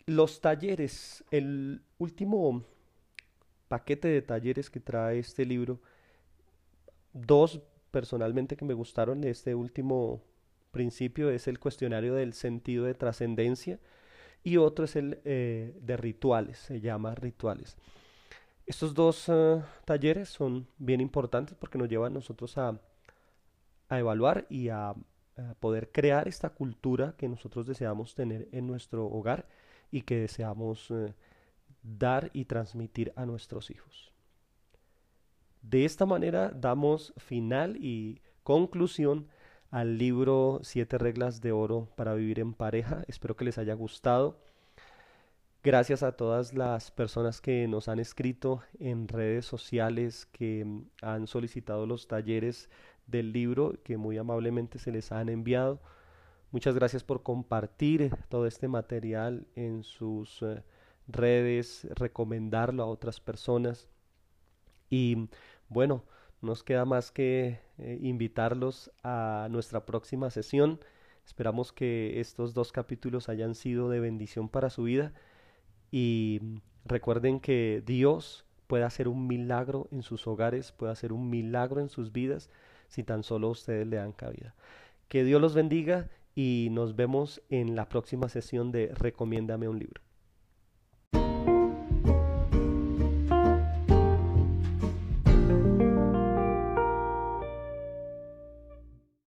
Los 0.06 0.40
talleres, 0.40 1.22
el 1.30 1.82
último 1.98 2.64
paquete 3.70 4.08
de 4.08 4.20
talleres 4.20 4.68
que 4.68 4.80
trae 4.80 5.20
este 5.20 5.46
libro, 5.46 5.80
dos 7.12 7.60
personalmente 7.92 8.56
que 8.56 8.64
me 8.64 8.74
gustaron 8.74 9.20
de 9.20 9.30
este 9.30 9.54
último 9.54 10.20
principio 10.72 11.30
es 11.30 11.46
el 11.46 11.60
cuestionario 11.60 12.14
del 12.14 12.32
sentido 12.32 12.84
de 12.84 12.94
trascendencia 12.94 13.78
y 14.42 14.56
otro 14.56 14.86
es 14.86 14.96
el 14.96 15.20
eh, 15.24 15.78
de 15.82 15.96
rituales, 15.96 16.58
se 16.58 16.80
llama 16.80 17.14
rituales. 17.14 17.76
Estos 18.66 18.92
dos 18.92 19.26
eh, 19.28 19.62
talleres 19.84 20.28
son 20.30 20.66
bien 20.78 21.00
importantes 21.00 21.56
porque 21.56 21.78
nos 21.78 21.88
llevan 21.88 22.12
nosotros 22.12 22.58
a, 22.58 22.80
a 23.88 23.98
evaluar 24.00 24.46
y 24.50 24.68
a, 24.70 24.94
poder 25.58 25.90
crear 25.90 26.28
esta 26.28 26.50
cultura 26.50 27.14
que 27.16 27.26
nosotros 27.26 27.66
deseamos 27.66 28.14
tener 28.14 28.48
en 28.52 28.66
nuestro 28.66 29.06
hogar 29.06 29.46
y 29.90 30.02
que 30.02 30.18
deseamos 30.18 30.90
eh, 30.90 31.14
dar 31.82 32.30
y 32.32 32.44
transmitir 32.44 33.12
a 33.16 33.26
nuestros 33.26 33.70
hijos. 33.70 34.12
De 35.62 35.84
esta 35.84 36.06
manera 36.06 36.50
damos 36.50 37.12
final 37.18 37.76
y 37.76 38.22
conclusión 38.42 39.28
al 39.70 39.98
libro 39.98 40.60
Siete 40.62 40.98
reglas 40.98 41.40
de 41.40 41.52
oro 41.52 41.88
para 41.96 42.14
vivir 42.14 42.40
en 42.40 42.54
pareja. 42.54 43.04
Espero 43.06 43.36
que 43.36 43.44
les 43.44 43.58
haya 43.58 43.74
gustado. 43.74 44.40
Gracias 45.62 46.02
a 46.02 46.12
todas 46.12 46.54
las 46.54 46.90
personas 46.90 47.42
que 47.42 47.68
nos 47.68 47.88
han 47.88 47.98
escrito 47.98 48.62
en 48.78 49.08
redes 49.08 49.44
sociales, 49.44 50.24
que 50.24 50.66
han 51.02 51.26
solicitado 51.26 51.86
los 51.86 52.08
talleres 52.08 52.70
del 53.06 53.32
libro, 53.32 53.74
que 53.84 53.98
muy 53.98 54.16
amablemente 54.16 54.78
se 54.78 54.90
les 54.90 55.12
han 55.12 55.28
enviado. 55.28 55.80
Muchas 56.50 56.74
gracias 56.74 57.04
por 57.04 57.22
compartir 57.22 58.10
todo 58.30 58.46
este 58.46 58.68
material 58.68 59.46
en 59.54 59.84
sus 59.84 60.42
eh, 60.42 60.62
redes, 61.08 61.86
recomendarlo 61.94 62.82
a 62.82 62.86
otras 62.86 63.20
personas. 63.20 63.88
Y 64.88 65.28
bueno, 65.68 66.04
nos 66.42 66.62
queda 66.62 66.84
más 66.84 67.10
que 67.10 67.60
eh, 67.78 67.98
invitarlos 68.02 68.90
a 69.02 69.48
nuestra 69.50 69.84
próxima 69.86 70.30
sesión. 70.30 70.80
Esperamos 71.26 71.72
que 71.72 72.20
estos 72.20 72.54
dos 72.54 72.72
capítulos 72.72 73.28
hayan 73.28 73.54
sido 73.54 73.88
de 73.90 74.00
bendición 74.00 74.48
para 74.48 74.70
su 74.70 74.84
vida 74.84 75.12
y 75.90 76.40
recuerden 76.84 77.40
que 77.40 77.82
Dios 77.84 78.44
puede 78.66 78.84
hacer 78.84 79.08
un 79.08 79.26
milagro 79.26 79.88
en 79.90 80.02
sus 80.02 80.26
hogares, 80.26 80.72
puede 80.72 80.92
hacer 80.92 81.12
un 81.12 81.28
milagro 81.28 81.80
en 81.80 81.88
sus 81.88 82.12
vidas 82.12 82.50
si 82.88 83.02
tan 83.04 83.22
solo 83.22 83.50
ustedes 83.50 83.86
le 83.86 83.96
dan 83.96 84.12
cabida. 84.12 84.54
Que 85.08 85.24
Dios 85.24 85.40
los 85.40 85.54
bendiga 85.54 86.08
y 86.34 86.68
nos 86.70 86.96
vemos 86.96 87.42
en 87.50 87.76
la 87.76 87.88
próxima 87.88 88.28
sesión 88.28 88.72
de 88.72 88.88
Recomiéndame 88.94 89.68
un 89.68 89.78
libro. 89.78 90.02